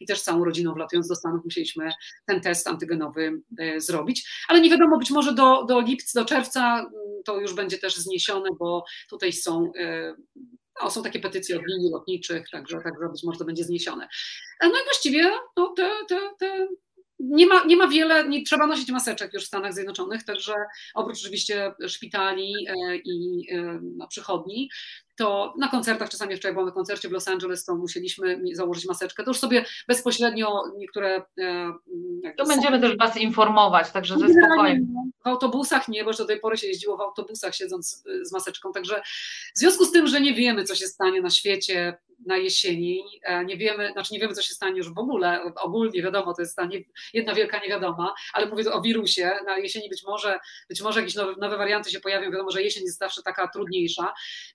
[0.00, 1.90] i też całą rodziną wlatując do Stanów musieliśmy
[2.26, 6.78] ten test antygenowy e, zrobić, ale nie wiadomo, być może do, do lipca, do czerwca
[6.78, 6.92] mm,
[7.24, 10.14] to już będzie też zniesione, bo tutaj są e,
[10.82, 14.08] no, są takie petycje od linii lotniczych, także, także być może to będzie zniesione.
[14.62, 16.68] No i właściwie no, te, te, te
[17.22, 20.54] nie ma, nie ma wiele, nie trzeba nosić maseczek już w Stanach Zjednoczonych, także
[20.94, 24.70] oprócz oczywiście szpitali e, i e, no, przychodni,
[25.16, 29.24] to na koncertach, czasami wczoraj byłam na koncercie w Los Angeles, to musieliśmy założyć maseczkę.
[29.24, 31.22] To już sobie bezpośrednio niektóre.
[31.38, 31.72] E,
[32.36, 34.86] to będziemy też Was informować, także ze spokojnie.
[35.24, 38.72] W autobusach nie, bo już do tej pory się jeździło w autobusach siedząc z maseczką.
[38.72, 39.02] Także
[39.56, 43.04] w związku z tym, że nie wiemy, co się stanie na świecie, na jesieni.
[43.22, 46.42] E, nie wiemy, znaczy nie wiemy, co się stanie już w ogóle, ogólnie wiadomo, to
[46.42, 46.80] jest ta nie,
[47.12, 49.30] jedna wielka niewiadoma, ale mówię o wirusie.
[49.46, 52.84] Na jesieni być może, być może jakieś nowe, nowe warianty się pojawią, wiadomo, że jesień
[52.84, 54.12] jest zawsze taka trudniejsza.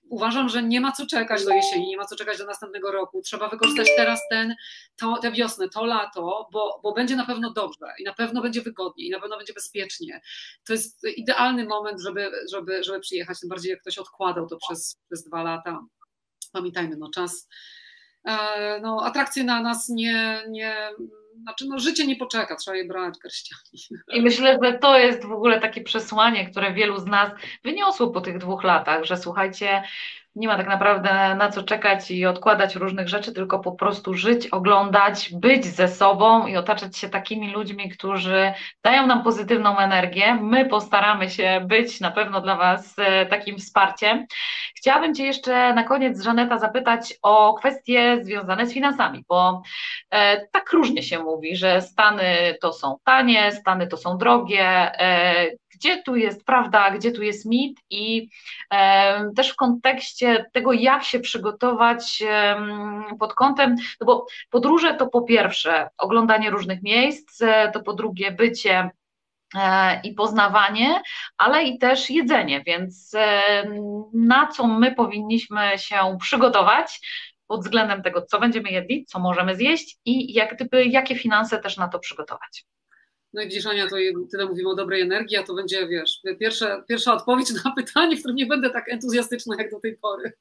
[0.08, 3.22] Uważam, że nie ma co czekać do jesieni, nie ma co czekać do następnego roku.
[3.22, 4.54] Trzeba wykorzystać teraz ten,
[4.96, 8.62] to, tę wiosnę, to lato, bo, bo będzie na pewno dobrze i na pewno będzie
[8.62, 10.20] wygodnie i na pewno będzie bezpiecznie.
[10.66, 14.96] To jest idealny moment, żeby, żeby, żeby przyjechać, tym bardziej jak ktoś odkładał to przez,
[15.06, 15.80] przez dwa lata
[16.52, 17.48] pamiętajmy, no czas,
[18.24, 20.90] e, no atrakcje na nas nie, nie
[21.42, 24.00] znaczy no życie nie poczeka, trzeba je brać garściami.
[24.12, 27.32] I myślę, że to jest w ogóle takie przesłanie, które wielu z nas
[27.64, 29.82] wyniosło po tych dwóch latach, że słuchajcie,
[30.38, 34.46] nie ma tak naprawdę na co czekać i odkładać różnych rzeczy, tylko po prostu żyć,
[34.46, 38.52] oglądać, być ze sobą i otaczać się takimi ludźmi, którzy
[38.84, 40.34] dają nam pozytywną energię.
[40.34, 44.26] My postaramy się być na pewno dla Was e, takim wsparciem.
[44.76, 49.62] Chciałabym Cię jeszcze na koniec, Żaneta, zapytać o kwestie związane z finansami, bo
[50.10, 54.62] e, tak różnie się mówi, że Stany to są tanie, Stany to są drogie.
[55.00, 55.46] E,
[55.78, 58.28] gdzie tu jest prawda, gdzie tu jest mit i
[58.70, 62.56] e, też w kontekście tego, jak się przygotować e,
[63.18, 68.32] pod kątem, no bo podróże to po pierwsze oglądanie różnych miejsc, e, to po drugie
[68.32, 68.90] bycie
[69.54, 71.02] e, i poznawanie,
[71.36, 73.42] ale i też jedzenie, więc e,
[74.14, 77.00] na co my powinniśmy się przygotować
[77.46, 81.76] pod względem tego, co będziemy jedli, co możemy zjeść i jak gdyby, jakie finanse też
[81.76, 82.64] na to przygotować.
[83.32, 83.96] No i widzisz, Ania, to
[84.30, 88.18] tyle mówimy o dobrej energii, a to będzie, wiesz, pierwsza, pierwsza odpowiedź na pytanie, w
[88.18, 90.32] którym nie będę tak entuzjastyczna jak do tej pory.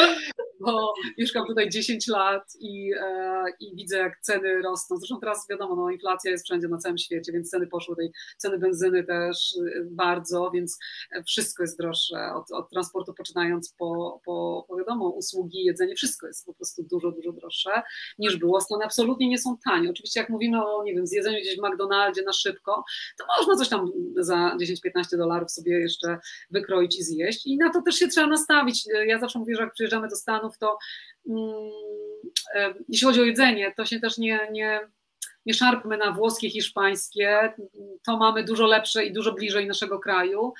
[0.60, 4.96] Bo mieszkam tutaj 10 lat i, e, i widzę, jak ceny rosną.
[4.96, 8.58] Zresztą teraz wiadomo, no, inflacja jest wszędzie na całym świecie, więc ceny poszły, tej ceny
[8.58, 10.78] benzyny też y, bardzo, więc
[11.26, 16.46] wszystko jest droższe, od, od transportu poczynając po, po, po, wiadomo, usługi, jedzenie, wszystko jest
[16.46, 17.82] po prostu dużo, dużo droższe
[18.18, 18.60] niż było.
[18.60, 19.90] Stany absolutnie nie są tanie.
[19.90, 22.84] Oczywiście jak mówimy o, nie wiem, zjedzeniu gdzieś w McDonaldzie na szybko,
[23.18, 26.18] to można coś tam za 10-15 dolarów sobie jeszcze
[26.50, 27.46] wykroić i zjeść.
[27.46, 28.84] I na to też się trzeba nastawić.
[29.06, 30.78] Ja zawsze mówię, że jak przyjeżdżamy do Stanów, to
[31.28, 31.70] mm,
[32.54, 34.80] e, jeśli chodzi o jedzenie, to się też nie, nie,
[35.46, 37.52] nie szarpmy na włoskie, hiszpańskie.
[38.06, 40.52] To mamy dużo lepsze i dużo bliżej naszego kraju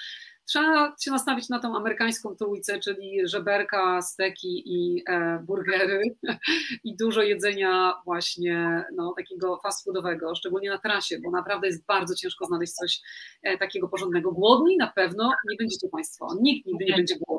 [0.47, 6.03] trzeba się nastawić na tą amerykańską trójcę, czyli żeberka, steki i e, burgery
[6.85, 12.15] i dużo jedzenia właśnie no, takiego fast foodowego, szczególnie na trasie, bo naprawdę jest bardzo
[12.15, 13.01] ciężko znaleźć coś
[13.43, 14.33] e, takiego porządnego.
[14.33, 17.36] Głodni na pewno nie będziecie Państwo, nikt nigdy nie będzie głodny.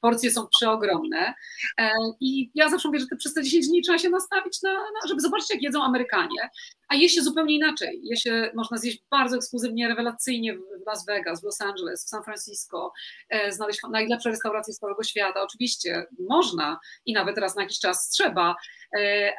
[0.00, 1.34] Porcje są przeogromne
[1.80, 1.90] e,
[2.20, 5.08] i ja zawsze mówię, że te, przez te 10 dni trzeba się nastawić na, na
[5.08, 6.50] żeby zobaczyć jak jedzą Amerykanie,
[6.88, 8.00] a je się zupełnie inaczej.
[8.04, 12.24] Je się można zjeść bardzo ekskluzywnie, rewelacyjnie w Las Vegas, w Los Angeles, w San
[12.24, 12.92] Francisco,
[13.28, 15.42] e, znaleźć najlepsze restauracje z całego świata.
[15.42, 18.56] Oczywiście można i nawet raz na jakiś czas trzeba,
[18.98, 19.32] e,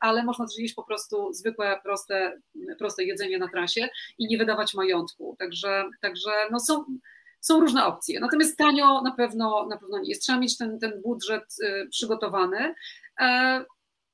[0.00, 2.40] ale można też jeść po prostu zwykłe, proste,
[2.78, 5.36] proste jedzenie na trasie i nie wydawać majątku.
[5.38, 6.84] Także, także no są
[7.46, 8.20] są różne opcje.
[8.20, 10.22] Natomiast tanio na pewno, na pewno nie jest.
[10.22, 11.56] Trzeba mieć ten, ten budżet
[11.90, 12.74] przygotowany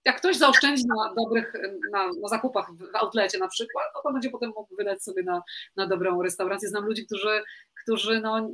[0.04, 1.52] jak ktoś zaoszczędzi na dobrych,
[1.92, 5.42] na, na zakupach w outlecie na przykład, no to będzie potem mógł wydać sobie na,
[5.76, 6.68] na dobrą restaurację.
[6.68, 7.42] Znam ludzi, którzy,
[7.82, 8.50] którzy no,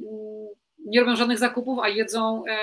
[0.79, 2.57] nie robią żadnych zakupów, a jedzą e,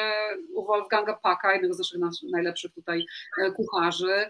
[0.55, 3.05] u Wolfganga Paka, jednego z naszych najlepszych tutaj
[3.41, 4.29] e, kucharzy,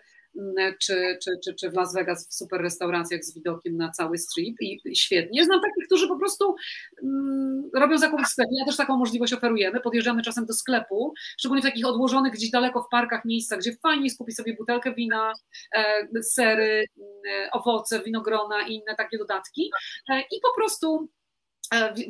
[0.79, 4.57] czy, czy, czy, czy w Las Vegas w super restauracjach z widokiem na cały strip
[4.61, 5.45] i, świetnie.
[5.45, 6.55] Znam takich, którzy po prostu
[7.03, 8.51] mm, robią zakupy w sklepie.
[8.59, 9.81] Ja też taką możliwość oferujemy.
[9.81, 14.03] Podjeżdżamy czasem do sklepu, szczególnie w takich odłożonych gdzieś daleko w parkach miejscach, gdzie fajnie
[14.03, 15.34] jest kupić sobie butelkę wina,
[15.75, 16.86] e, sery,
[17.29, 19.71] e, owoce, winogrona i inne takie dodatki
[20.09, 21.22] e, i po prostu e,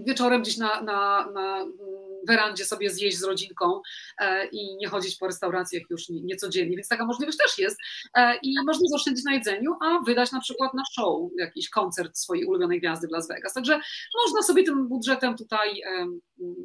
[0.07, 1.73] wieczorem gdzieś na, na, na mm,
[2.27, 3.81] werandzie sobie zjeść z rodzinką
[4.19, 7.77] e, i nie chodzić po restauracjach już niecodziennie, więc taka możliwość też jest
[8.17, 12.45] e, i można zaoszczędzić na jedzeniu, a wydać na przykład na show, jakiś koncert swojej
[12.45, 13.53] ulubionej gwiazdy w Las Vegas.
[13.53, 13.79] Także
[14.23, 15.81] można sobie tym budżetem tutaj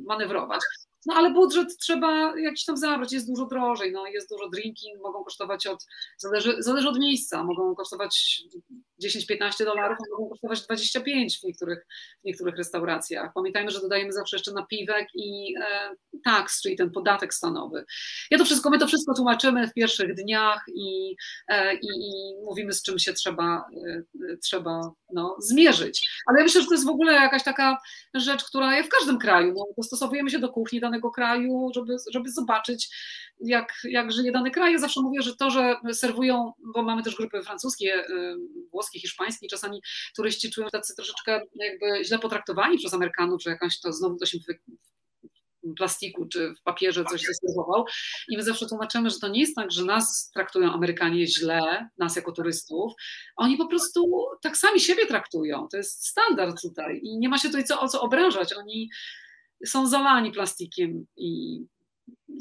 [0.06, 0.60] manewrować.
[1.08, 5.24] No ale budżet trzeba jakiś tam zabrać, jest dużo drożej, no jest dużo drinking, mogą
[5.24, 5.86] kosztować od,
[6.16, 8.42] zależy, zależy od miejsca, mogą kosztować
[9.04, 11.86] 10-15 dolarów, mogą kosztować 25 w niektórych,
[12.22, 13.32] w niektórych restauracjach.
[13.34, 15.94] Pamiętajmy, że dodajemy zawsze jeszcze napiwek i e,
[16.24, 17.84] tax, czyli ten podatek stanowy.
[18.30, 21.16] Ja to wszystko, my to wszystko tłumaczymy w pierwszych dniach i,
[21.48, 26.10] e, i, i mówimy, z czym się trzeba, e, trzeba no, zmierzyć.
[26.26, 27.78] Ale ja myślę, że to jest w ogóle jakaś taka
[28.14, 29.54] rzecz, która jest w każdym kraju.
[29.56, 32.88] No, dostosowujemy się do kuchni danego kraju, żeby, żeby zobaczyć,
[33.40, 34.72] jak, jak żyje dany kraj.
[34.72, 38.36] Ja zawsze mówię, że to, że serwują, bo mamy też grupy francuskie, y,
[38.72, 39.82] włoskie, hiszpańskie, czasami
[40.16, 44.40] turyści czują tacy troszeczkę jakby źle potraktowani przez Amerykanów, że jakaś to znowu ktoś im
[45.76, 47.84] plastiku czy w papierze coś zaserwował.
[48.28, 52.16] I my zawsze tłumaczymy, że to nie jest tak, że nas traktują Amerykanie źle, nas
[52.16, 52.92] jako turystów.
[53.36, 55.68] Oni po prostu tak sami siebie traktują.
[55.70, 58.52] To jest standard tutaj i nie ma się tutaj co, o co obrażać.
[58.52, 58.90] Oni
[59.66, 61.60] są zalani plastikiem i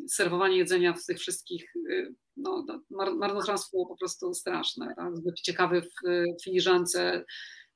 [0.09, 4.93] serwowanie jedzenia w tych wszystkich y, no, no marnotrawstwo po prostu straszne.
[4.95, 5.17] Tak?
[5.17, 7.25] Zbyt ciekawy w filiżance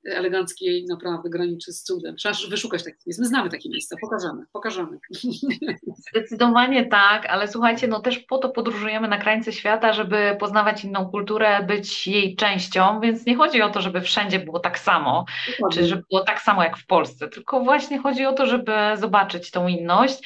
[0.06, 2.16] eleganckiej naprawdę graniczy z cudem.
[2.16, 3.20] Trzeba wyszukać takich miejsc.
[3.20, 4.98] My znamy takie miejsca, pokażemy, pokażemy.
[6.12, 11.10] Zdecydowanie tak, ale słuchajcie, no też po to podróżujemy na krańce świata, żeby poznawać inną
[11.10, 15.82] kulturę, być jej częścią, więc nie chodzi o to, żeby wszędzie było tak samo, Dokładnie.
[15.82, 19.52] czy żeby było tak samo jak w Polsce, tylko właśnie chodzi o to, żeby zobaczyć
[19.52, 20.18] tą inność.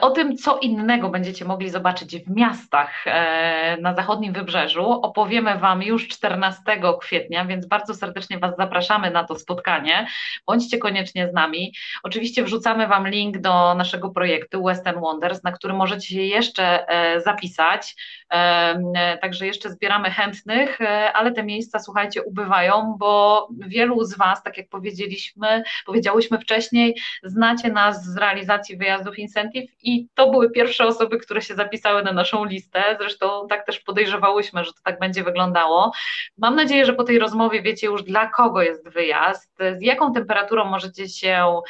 [0.00, 5.82] O tym, co innego będziecie mogli zobaczyć w miastach e, na zachodnim wybrzeżu, opowiemy Wam
[5.82, 6.62] już 14
[7.00, 10.06] kwietnia, więc bardzo serdecznie Was zapraszam zapraszamy na to spotkanie.
[10.46, 11.72] Bądźcie koniecznie z nami.
[12.02, 17.20] Oczywiście wrzucamy Wam link do naszego projektu Western Wonders, na który możecie się jeszcze e,
[17.20, 17.94] zapisać.
[18.32, 24.42] E, także jeszcze zbieramy chętnych, e, ale te miejsca, słuchajcie, ubywają, bo wielu z Was,
[24.42, 30.86] tak jak powiedzieliśmy, powiedziałyśmy wcześniej, znacie nas z realizacji wyjazdów Incentive i to były pierwsze
[30.86, 32.96] osoby, które się zapisały na naszą listę.
[32.98, 35.92] Zresztą tak też podejrzewałyśmy, że to tak będzie wyglądało.
[36.38, 40.12] Mam nadzieję, że po tej rozmowie wiecie już, dla kogo jest jest wyjazd, z jaką
[40.12, 41.60] temperaturą możecie się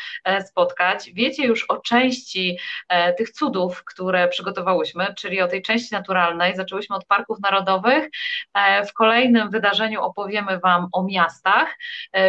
[0.46, 1.10] spotkać.
[1.12, 2.58] Wiecie już o części
[3.18, 6.56] tych cudów, które przygotowałyśmy, czyli o tej części naturalnej.
[6.56, 8.10] Zaczęłyśmy od parków narodowych.
[8.88, 11.78] W kolejnym wydarzeniu opowiemy Wam o miastach.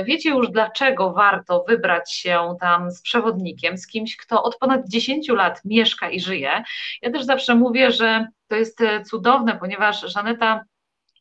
[0.03, 5.29] Wiecie już, dlaczego warto wybrać się tam z przewodnikiem, z kimś, kto od ponad 10
[5.29, 6.63] lat mieszka i żyje.
[7.01, 10.63] Ja też zawsze mówię, że to jest cudowne, ponieważ Żaneta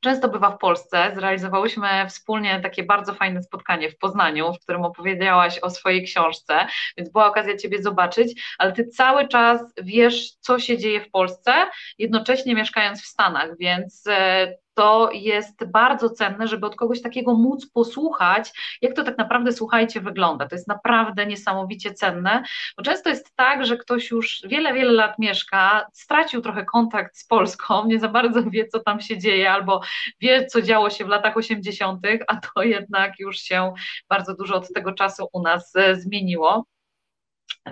[0.02, 1.12] często bywa w Polsce.
[1.14, 7.10] Zrealizowałyśmy wspólnie takie bardzo fajne spotkanie w Poznaniu, w którym opowiedziałaś o swojej książce, więc
[7.10, 11.52] była okazja Ciebie zobaczyć, ale Ty cały czas wiesz, co się dzieje w Polsce,
[11.98, 17.70] jednocześnie mieszkając w Stanach, więc e, to jest bardzo cenne, żeby od kogoś takiego móc
[17.70, 18.52] posłuchać,
[18.82, 20.48] jak to tak naprawdę, słuchajcie, wygląda.
[20.48, 22.42] To jest naprawdę niesamowicie cenne,
[22.76, 27.26] bo często jest tak, że ktoś już wiele, wiele lat mieszka, stracił trochę kontakt z
[27.26, 29.80] Polską, nie za bardzo wie, co tam się dzieje, albo
[30.20, 33.74] wie, co działo się w latach 80., a to jednak już się
[34.08, 36.66] bardzo dużo od tego czasu u nas e, zmieniło.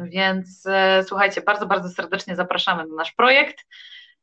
[0.03, 3.66] Więc e, słuchajcie, bardzo, bardzo serdecznie zapraszamy na nasz projekt.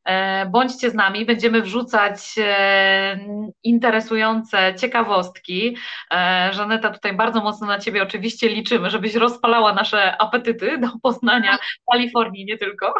[0.07, 3.19] E, bądźcie z nami, będziemy wrzucać e,
[3.63, 5.77] interesujące ciekawostki.
[6.11, 11.57] E, Żaneta, tutaj bardzo mocno na Ciebie oczywiście liczymy, żebyś rozpalała nasze apetyty do poznania
[11.91, 12.93] Kalifornii, nie tylko.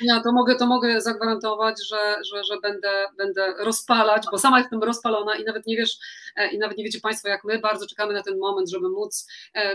[0.00, 4.82] Ja to mogę, to mogę zagwarantować, że, że, że będę, będę rozpalać, bo sama jestem
[4.82, 5.96] rozpalona i nawet nie wiesz,
[6.52, 9.26] i nawet nie wiecie Państwo, jak my bardzo czekamy na ten moment, żeby móc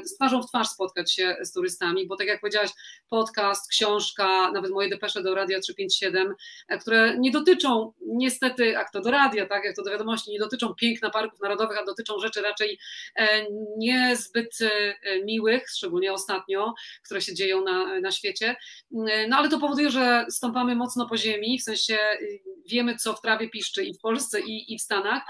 [0.03, 2.69] z twarzą w twarz spotkać się z turystami, bo tak jak powiedziałaś,
[3.09, 9.01] podcast, książka, nawet moje depesze do Radia 357 E, które nie dotyczą niestety, jak to
[9.01, 12.41] do radia, tak, jak to do wiadomości, nie dotyczą piękna parków narodowych, a dotyczą rzeczy
[12.41, 12.79] raczej
[13.15, 13.45] e,
[13.77, 18.55] niezbyt e, miłych, szczególnie ostatnio, które się dzieją na, na świecie.
[19.29, 21.97] No ale to powoduje, że stąpamy mocno po ziemi, w sensie
[22.65, 25.23] wiemy, co w trawie piszczy i w Polsce, i, i w Stanach.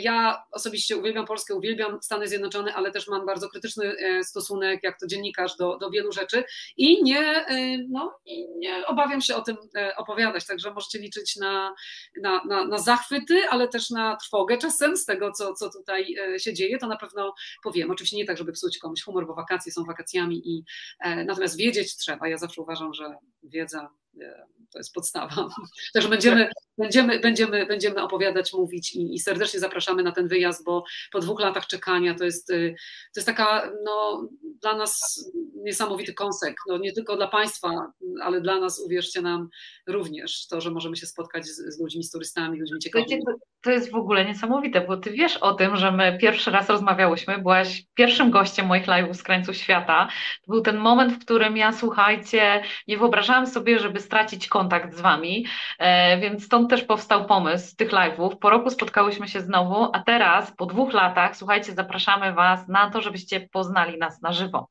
[0.00, 5.06] Ja osobiście uwielbiam Polskę, uwielbiam Stany Zjednoczone, ale też mam bardzo krytyczny stosunek, jak to
[5.06, 6.44] dziennikarz, do, do wielu rzeczy
[6.76, 7.44] i nie,
[7.88, 9.56] no, i nie obawiam się o tym
[9.96, 10.44] opowiadać.
[10.56, 11.74] Także możecie liczyć na,
[12.22, 16.38] na, na, na zachwyty, ale też na trwogę czasem z tego, co, co tutaj e,
[16.40, 17.90] się dzieje, to na pewno powiem.
[17.90, 20.64] Oczywiście nie tak, żeby psuć komuś humor, bo wakacje są wakacjami i
[21.00, 22.28] e, natomiast wiedzieć trzeba.
[22.28, 23.90] Ja zawsze uważam, że wiedza
[24.20, 25.48] e, to jest podstawa.
[25.94, 30.84] Także będziemy, będziemy, będziemy, będziemy opowiadać, mówić i, i, serdecznie zapraszamy na ten wyjazd, bo
[31.12, 32.74] po dwóch latach czekania to jest, y,
[33.14, 34.28] to jest taka no,
[34.62, 35.24] dla nas
[35.54, 39.48] niesamowity konsek, no, nie tylko dla Państwa, ale dla nas, uwierzcie nam,
[39.86, 43.22] również to, że możemy się spotkać z, z ludźmi, z turystami, ludźmi ciekawymi.
[43.62, 47.38] To jest w ogóle niesamowite, bo Ty wiesz o tym, że my pierwszy raz rozmawiałyśmy,
[47.38, 50.08] byłaś pierwszym gościem moich live'ów z krańców świata.
[50.46, 55.00] To był ten moment, w którym ja, słuchajcie, nie wyobrażałam sobie, żeby stracić kontakt z
[55.00, 55.46] Wami,
[55.78, 58.36] e, więc stąd też powstał pomysł tych live'ów.
[58.36, 63.00] Po roku spotkałyśmy się znowu, a teraz, po dwóch latach, słuchajcie, zapraszamy Was na to,
[63.00, 64.68] żebyście poznali nas na żywo.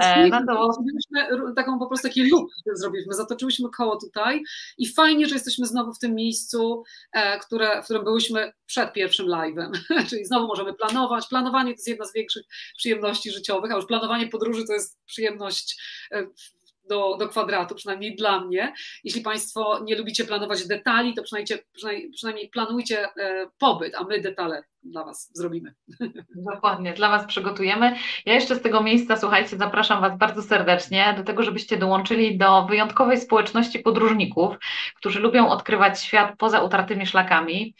[0.00, 0.70] E, na to...
[1.56, 4.42] Taką po prostu taki loop zrobiliśmy, zatoczyłyśmy koło tutaj
[4.78, 9.26] i fajnie, że jesteśmy znowu w tym miejscu, e, które, w którym byłyśmy przed pierwszym
[9.26, 9.70] live'em,
[10.10, 11.28] czyli znowu możemy planować.
[11.28, 12.42] Planowanie to jest jedna z większych
[12.76, 15.82] przyjemności życiowych, a już planowanie podróży to jest przyjemność
[16.12, 16.26] e,
[16.88, 18.72] do, do kwadratu, przynajmniej dla mnie.
[19.04, 24.20] Jeśli Państwo nie lubicie planować detali, to przynajmniej, przynajmniej, przynajmniej planujcie e, pobyt, a my
[24.20, 25.74] detale dla Was zrobimy.
[26.54, 27.96] Dokładnie, dla Was przygotujemy.
[28.26, 32.66] Ja jeszcze z tego miejsca, słuchajcie, zapraszam Was bardzo serdecznie do tego, żebyście dołączyli do
[32.66, 34.56] wyjątkowej społeczności podróżników,
[34.96, 37.74] którzy lubią odkrywać świat poza utartymi szlakami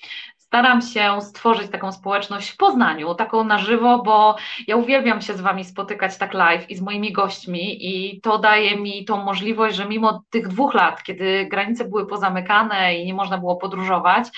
[0.48, 4.36] staram się stworzyć taką społeczność w Poznaniu, taką na żywo, bo
[4.66, 8.76] ja uwielbiam się z Wami spotykać tak live i z moimi gośćmi i to daje
[8.76, 13.38] mi tą możliwość, że mimo tych dwóch lat, kiedy granice były pozamykane i nie można
[13.38, 14.28] było podróżować,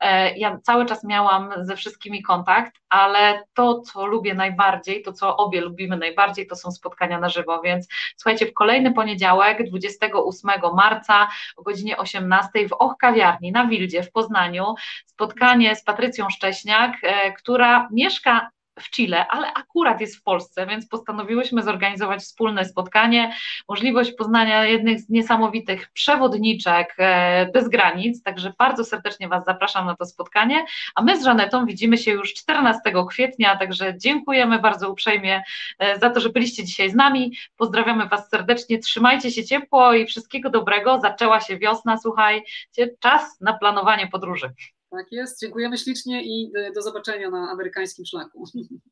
[0.00, 5.36] e, ja cały czas miałam ze wszystkimi kontakt, ale to, co lubię najbardziej, to, co
[5.36, 11.28] obie lubimy najbardziej, to są spotkania na żywo, więc słuchajcie, w kolejny poniedziałek, 28 marca
[11.56, 14.74] o godzinie 18 w Och Kawiarni na Wildzie w Poznaniu
[15.06, 18.50] spotkanie spotkanie z Patrycją Szcześniak, e, która mieszka
[18.80, 23.34] w Chile, ale akurat jest w Polsce, więc postanowiłyśmy zorganizować wspólne spotkanie,
[23.68, 29.96] możliwość poznania jednych z niesamowitych przewodniczek e, bez granic, także bardzo serdecznie Was zapraszam na
[29.96, 35.42] to spotkanie, a my z Żanetą widzimy się już 14 kwietnia, także dziękujemy bardzo uprzejmie
[35.78, 40.06] e, za to, że byliście dzisiaj z nami, pozdrawiamy Was serdecznie, trzymajcie się ciepło i
[40.06, 44.52] wszystkiego dobrego, zaczęła się wiosna, słuchajcie, czas na planowanie podróży.
[44.90, 45.40] Tak jest.
[45.40, 48.44] Dziękujemy ślicznie i do zobaczenia na amerykańskim szlaku.